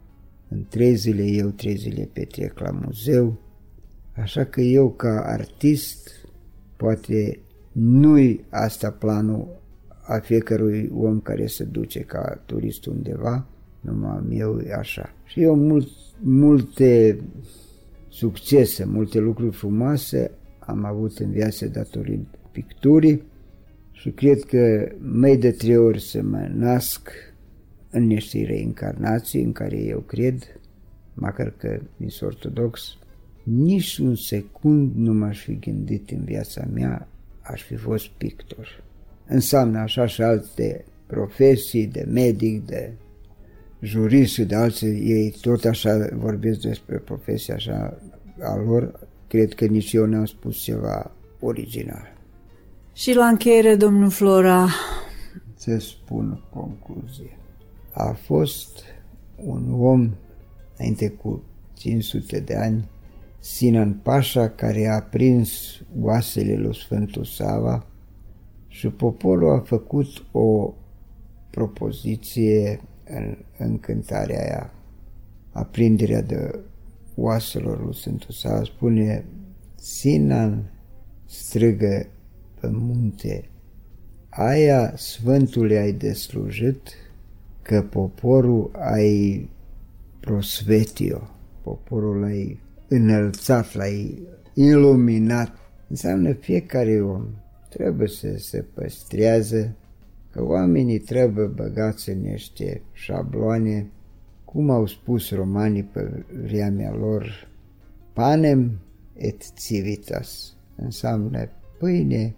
în 0.48 0.64
trei 0.68 0.94
zile, 0.94 1.22
eu 1.22 1.48
trei 1.48 1.76
zile 1.76 2.08
petrec 2.12 2.58
la 2.58 2.70
muzeu, 2.70 3.38
așa 4.16 4.44
că 4.44 4.60
eu 4.60 4.90
ca 4.90 5.22
artist, 5.26 6.10
poate 6.76 7.40
nu-i 7.72 8.44
asta 8.50 8.90
planul 8.90 9.60
a 10.02 10.18
fiecărui 10.18 10.90
om 10.94 11.20
care 11.20 11.46
se 11.46 11.64
duce 11.64 12.00
ca 12.00 12.42
turist 12.46 12.86
undeva, 12.86 13.46
numai 13.80 14.26
eu 14.30 14.58
e 14.58 14.72
așa. 14.72 15.14
Și 15.24 15.42
eu 15.42 15.56
mult, 15.56 15.88
multe 16.20 17.20
succese, 18.08 18.84
multe 18.84 19.18
lucruri 19.18 19.56
frumoase 19.56 20.30
am 20.58 20.84
avut 20.84 21.18
în 21.18 21.30
viață 21.30 21.66
datorind 21.66 22.26
picturii 22.52 23.22
și 23.92 24.10
cred 24.10 24.42
că 24.42 24.88
mai 24.98 25.36
de 25.36 25.50
trei 25.50 25.76
ori 25.76 26.00
să 26.00 26.22
mă 26.22 26.50
nasc 26.54 27.10
în 27.96 28.06
niște 28.06 28.44
reincarnații 28.44 29.42
în 29.42 29.52
care 29.52 29.76
eu 29.76 29.98
cred, 29.98 30.60
măcar 31.14 31.54
că 31.56 31.80
mi 31.96 32.16
ortodox, 32.20 32.98
nici 33.42 33.96
un 33.98 34.14
secund 34.14 34.92
nu 34.94 35.12
m-aș 35.12 35.42
fi 35.42 35.58
gândit 35.58 36.10
în 36.10 36.24
viața 36.24 36.64
mea 36.72 37.08
aș 37.40 37.62
fi 37.62 37.74
fost 37.74 38.08
pictor. 38.08 38.82
Înseamnă 39.26 39.78
așa 39.78 40.06
și 40.06 40.22
alte 40.22 40.84
profesii 41.06 41.86
de 41.86 42.06
medic, 42.08 42.66
de 42.66 42.92
jurist 43.80 44.32
și 44.32 44.44
de 44.44 44.54
alții, 44.54 44.88
ei 44.88 45.34
tot 45.40 45.64
așa 45.64 46.08
vorbesc 46.12 46.60
despre 46.60 46.96
profesia 46.96 47.54
așa 47.54 47.98
a 48.40 48.56
lor, 48.56 49.08
cred 49.28 49.54
că 49.54 49.64
nici 49.64 49.92
eu 49.92 50.04
n-am 50.04 50.24
spus 50.24 50.56
ceva 50.56 51.10
original. 51.40 52.14
Și 52.92 53.14
la 53.14 53.26
încheiere, 53.26 53.74
domnul 53.74 54.10
Flora... 54.10 54.68
Să 55.54 55.78
spun 55.78 56.42
concluzie. 56.50 57.38
A 57.98 58.12
fost 58.12 58.78
un 59.36 59.72
om, 59.72 60.10
înainte 60.76 61.08
cu 61.08 61.42
500 61.74 62.40
de 62.40 62.56
ani, 62.56 62.88
Sinan 63.38 63.92
Pașa, 63.92 64.48
care 64.48 64.86
a 64.86 65.02
prins 65.02 65.50
oasele 66.00 66.56
lui 66.56 66.74
Sfântul 66.74 67.24
Sava 67.24 67.86
și 68.68 68.88
poporul 68.88 69.54
a 69.54 69.60
făcut 69.60 70.06
o 70.32 70.74
propoziție 71.50 72.80
în 73.08 73.36
încântarea 73.58 74.40
aia, 74.40 74.72
aprinderea 75.52 76.22
de 76.22 76.58
oaselor 77.14 77.84
lui 77.84 77.94
Sfântul 77.94 78.30
Sava, 78.34 78.64
spune 78.64 79.24
Sinan 79.74 80.70
strigă 81.26 82.06
pe 82.60 82.68
munte, 82.68 83.48
aia 84.28 84.92
Sfântului 84.96 85.76
ai 85.76 85.92
deslujit, 85.92 86.88
că 87.66 87.82
poporul 87.82 88.70
ai 88.72 89.48
prosvetio, 90.20 91.30
poporul 91.62 92.24
ai 92.24 92.60
înălțat, 92.88 93.74
l-ai 93.74 94.22
iluminat. 94.54 95.58
Înseamnă 95.88 96.32
fiecare 96.32 97.02
om 97.02 97.26
trebuie 97.68 98.08
să 98.08 98.34
se 98.36 98.64
păstrează, 98.74 99.76
că 100.30 100.44
oamenii 100.44 100.98
trebuie 100.98 101.46
băgați 101.46 102.10
în 102.10 102.20
niște 102.20 102.82
șabloane, 102.92 103.90
cum 104.44 104.70
au 104.70 104.86
spus 104.86 105.30
romanii 105.30 105.82
pe 105.82 106.24
vremea 106.42 106.92
lor, 106.92 107.48
panem 108.12 108.78
et 109.12 109.54
civitas, 109.54 110.56
înseamnă 110.76 111.48
pâine 111.78 112.34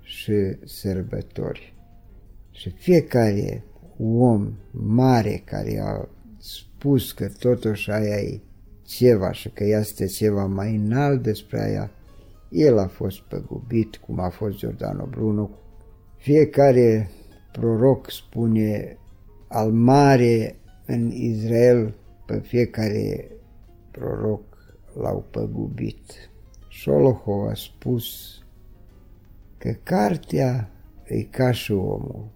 și 0.00 0.56
sărbători. 0.64 1.74
Și 2.50 2.70
fiecare 2.70 3.64
om 3.98 4.52
mare 4.70 5.42
care 5.44 5.80
a 5.84 6.08
spus 6.38 7.12
că 7.12 7.28
totuși 7.38 7.90
aia 7.90 8.16
e 8.16 8.40
ceva 8.82 9.32
și 9.32 9.48
că 9.48 9.64
este 9.64 10.06
ceva 10.06 10.46
mai 10.46 10.76
înalt 10.76 11.22
despre 11.22 11.60
aia, 11.60 11.90
el 12.48 12.78
a 12.78 12.86
fost 12.86 13.20
păgubit, 13.20 13.96
cum 13.96 14.20
a 14.20 14.28
fost 14.28 14.56
Giordano 14.56 15.06
Bruno. 15.10 15.50
Fiecare 16.16 17.10
proroc 17.52 18.10
spune 18.10 18.96
al 19.48 19.72
mare 19.72 20.56
în 20.86 21.10
Israel, 21.10 21.94
pe 22.26 22.38
fiecare 22.38 23.30
proroc 23.90 24.42
l-au 24.94 25.24
păgubit. 25.30 26.30
Soloho 26.70 27.48
a 27.48 27.54
spus 27.54 28.06
că 29.58 29.74
cartea 29.82 30.70
e 31.04 31.22
ca 31.22 31.50
și 31.50 31.72
omul. 31.72 32.28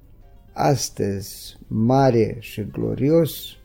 Astăzi 0.59 1.57
mare 1.67 2.37
și 2.39 2.67
glorios, 2.73 3.57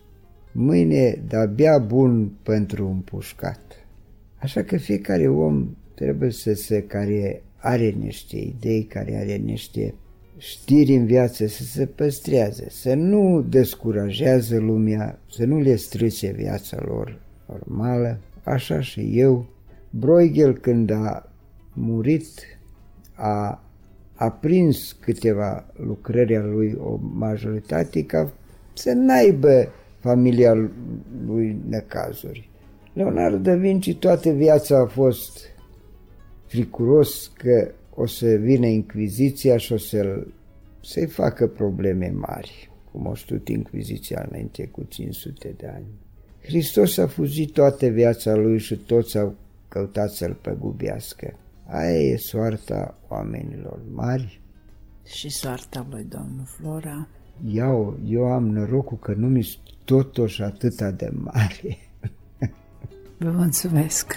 mâine 0.51 1.23
de-abia 1.27 1.77
bun 1.77 2.31
pentru 2.43 2.87
un 2.87 2.97
pușcat. 2.97 3.59
Așa 4.39 4.63
că 4.63 4.77
fiecare 4.77 5.27
om 5.27 5.75
trebuie 5.95 6.31
să 6.31 6.53
se, 6.53 6.81
care 6.81 7.43
are 7.57 7.89
niște 7.89 8.37
idei, 8.37 8.83
care 8.83 9.15
are 9.15 9.35
niște 9.35 9.93
știri 10.37 10.95
în 10.95 11.05
viață, 11.05 11.47
să 11.47 11.63
se 11.63 11.85
păstrează, 11.85 12.65
să 12.69 12.93
nu 12.93 13.41
descurajează 13.41 14.57
lumea, 14.57 15.19
să 15.29 15.45
nu 15.45 15.59
le 15.59 15.75
strice 15.75 16.31
viața 16.31 16.77
lor 16.85 17.19
normală, 17.47 18.19
așa 18.43 18.81
și 18.81 19.19
eu. 19.19 19.49
Bruegel 19.89 20.57
când 20.57 20.89
a 20.89 21.31
murit 21.73 22.29
a 23.13 23.63
aprins 24.21 24.97
câteva 24.99 25.65
lucrări 25.75 26.35
a 26.35 26.43
lui, 26.43 26.77
o 26.79 26.99
majoritate, 27.13 28.03
ca 28.05 28.31
să 28.73 28.91
n-aibă 28.91 29.67
familia 29.99 30.69
lui 31.25 31.57
necazuri. 31.69 32.49
Leonardo 32.93 33.37
da 33.37 33.55
Vinci 33.55 33.95
toată 33.95 34.29
viața 34.29 34.79
a 34.79 34.85
fost 34.85 35.39
fricuros 36.45 37.31
că 37.37 37.71
o 37.95 38.05
să 38.05 38.27
vină 38.27 38.65
Inquisiția 38.65 39.57
și 39.57 39.73
o 39.73 39.77
să-l, 39.77 40.33
să-i 40.83 41.07
facă 41.07 41.47
probleme 41.47 42.13
mari, 42.15 42.71
cum 42.91 43.07
a 43.07 43.13
știut 43.13 43.47
Inquisiția 43.47 44.25
înainte 44.29 44.67
cu 44.67 44.83
500 44.83 45.53
de 45.57 45.67
ani. 45.75 45.85
Hristos 46.43 46.97
a 46.97 47.07
fugit 47.07 47.51
toată 47.51 47.87
viața 47.87 48.35
lui 48.35 48.59
și 48.59 48.75
toți 48.75 49.17
au 49.17 49.35
căutat 49.67 50.09
să-l 50.09 50.37
păgubească. 50.41 51.33
Aia 51.71 51.99
e 51.99 52.17
soarta 52.17 52.97
oamenilor 53.07 53.79
mari. 53.93 54.41
Și 55.05 55.29
soarta 55.29 55.87
lui 55.89 56.03
domnul 56.03 56.45
Flora. 56.45 57.07
Eu, 57.45 57.99
eu 58.05 58.25
am 58.25 58.47
norocul 58.49 58.97
că 58.97 59.13
nu 59.13 59.27
mi 59.27 59.59
totuși 59.85 60.41
atâta 60.41 60.91
de 60.91 61.11
mare. 61.13 61.77
Vă 63.17 63.31
mulțumesc! 63.31 64.13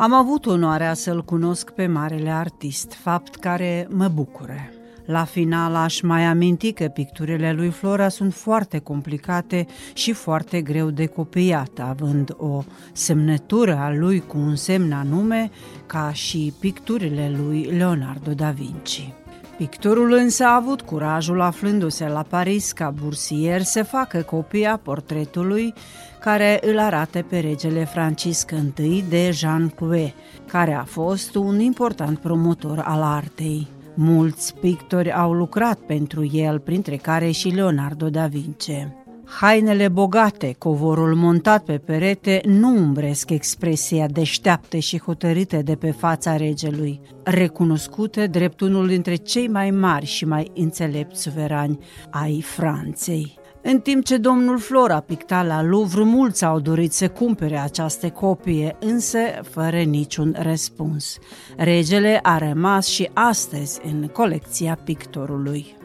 Am 0.00 0.12
avut 0.12 0.46
onoarea 0.46 0.94
să-l 0.94 1.24
cunosc 1.24 1.70
pe 1.70 1.86
marele 1.86 2.30
artist, 2.30 2.92
fapt 2.92 3.36
care 3.36 3.88
mă 3.90 4.08
bucure. 4.08 4.72
La 5.04 5.24
final 5.24 5.74
aș 5.74 6.00
mai 6.00 6.24
aminti 6.24 6.72
că 6.72 6.84
picturile 6.84 7.52
lui 7.52 7.70
Flora 7.70 8.08
sunt 8.08 8.34
foarte 8.34 8.78
complicate 8.78 9.66
și 9.94 10.12
foarte 10.12 10.60
greu 10.60 10.90
de 10.90 11.06
copiat, 11.06 11.78
având 11.78 12.34
o 12.36 12.62
semnătură 12.92 13.76
a 13.76 13.92
lui 13.92 14.20
cu 14.20 14.38
un 14.38 14.56
semn 14.56 14.92
anume, 14.92 15.50
ca 15.86 16.12
și 16.12 16.54
picturile 16.60 17.32
lui 17.36 17.62
Leonardo 17.62 18.32
da 18.32 18.50
Vinci. 18.50 19.12
Pictorul 19.60 20.12
însă 20.12 20.44
a 20.44 20.54
avut 20.54 20.80
curajul, 20.80 21.40
aflându-se 21.40 22.08
la 22.08 22.22
Paris 22.22 22.72
ca 22.72 22.90
bursier, 23.02 23.62
să 23.62 23.82
facă 23.82 24.22
copia 24.22 24.80
portretului 24.82 25.74
care 26.20 26.58
îl 26.62 26.78
arată 26.78 27.22
pe 27.22 27.38
regele 27.38 27.84
Francisc 27.84 28.50
I 28.76 29.04
de 29.08 29.30
Jean 29.30 29.68
Clouet, 29.68 30.14
care 30.46 30.72
a 30.74 30.84
fost 30.84 31.34
un 31.34 31.58
important 31.58 32.18
promotor 32.18 32.82
al 32.84 33.02
artei. 33.02 33.68
Mulți 33.94 34.54
pictori 34.54 35.12
au 35.12 35.32
lucrat 35.32 35.78
pentru 35.78 36.30
el, 36.32 36.58
printre 36.58 36.96
care 36.96 37.30
și 37.30 37.48
Leonardo 37.48 38.08
da 38.08 38.26
Vinci. 38.26 38.88
Hainele 39.30 39.88
bogate, 39.88 40.54
covorul 40.58 41.14
montat 41.14 41.64
pe 41.64 41.78
perete 41.78 42.40
nu 42.44 42.68
umbresc 42.68 43.30
expresia 43.30 44.06
deșteaptă 44.06 44.76
și 44.76 45.00
hotărâtă 45.00 45.56
de 45.56 45.74
pe 45.74 45.90
fața 45.90 46.36
regelui, 46.36 47.00
recunoscută 47.22 48.26
drept 48.26 48.60
unul 48.60 48.86
dintre 48.86 49.14
cei 49.14 49.48
mai 49.48 49.70
mari 49.70 50.06
și 50.06 50.24
mai 50.24 50.50
înțelepți 50.54 51.22
suverani 51.22 51.78
ai 52.10 52.40
Franței. 52.40 53.38
În 53.62 53.80
timp 53.80 54.04
ce 54.04 54.16
domnul 54.16 54.58
Flora 54.58 55.00
picta 55.00 55.42
la 55.42 55.62
Louvre, 55.62 56.02
mulți 56.02 56.44
au 56.44 56.60
dorit 56.60 56.92
să 56.92 57.08
cumpere 57.08 57.58
această 57.58 58.10
copie, 58.10 58.76
însă 58.80 59.18
fără 59.42 59.80
niciun 59.80 60.36
răspuns. 60.38 61.18
Regele 61.56 62.18
a 62.22 62.38
rămas 62.38 62.86
și 62.86 63.10
astăzi 63.12 63.80
în 63.84 64.06
colecția 64.06 64.78
pictorului. 64.84 65.79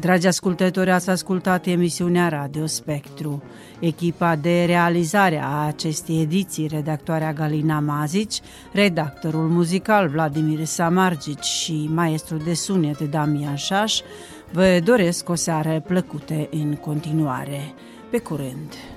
Dragi 0.00 0.26
ascultători, 0.26 0.90
ați 0.90 1.10
ascultat 1.10 1.66
emisiunea 1.66 2.28
Radio 2.28 2.66
Spectru. 2.66 3.42
Echipa 3.78 4.36
de 4.36 4.64
realizare 4.64 5.42
a 5.42 5.66
acestei 5.66 6.20
ediții, 6.20 6.66
redactoarea 6.66 7.32
Galina 7.32 7.80
Mazici, 7.80 8.40
redactorul 8.72 9.48
muzical 9.48 10.08
Vladimir 10.08 10.64
Samargici 10.64 11.44
și 11.44 11.88
maestru 11.92 12.36
de 12.36 12.54
sunet 12.54 13.00
Damian 13.00 13.54
Șaș, 13.54 14.00
vă 14.52 14.80
doresc 14.84 15.28
o 15.28 15.34
seară 15.34 15.82
plăcută 15.86 16.48
în 16.50 16.74
continuare. 16.74 17.74
Pe 18.10 18.18
curând! 18.18 18.95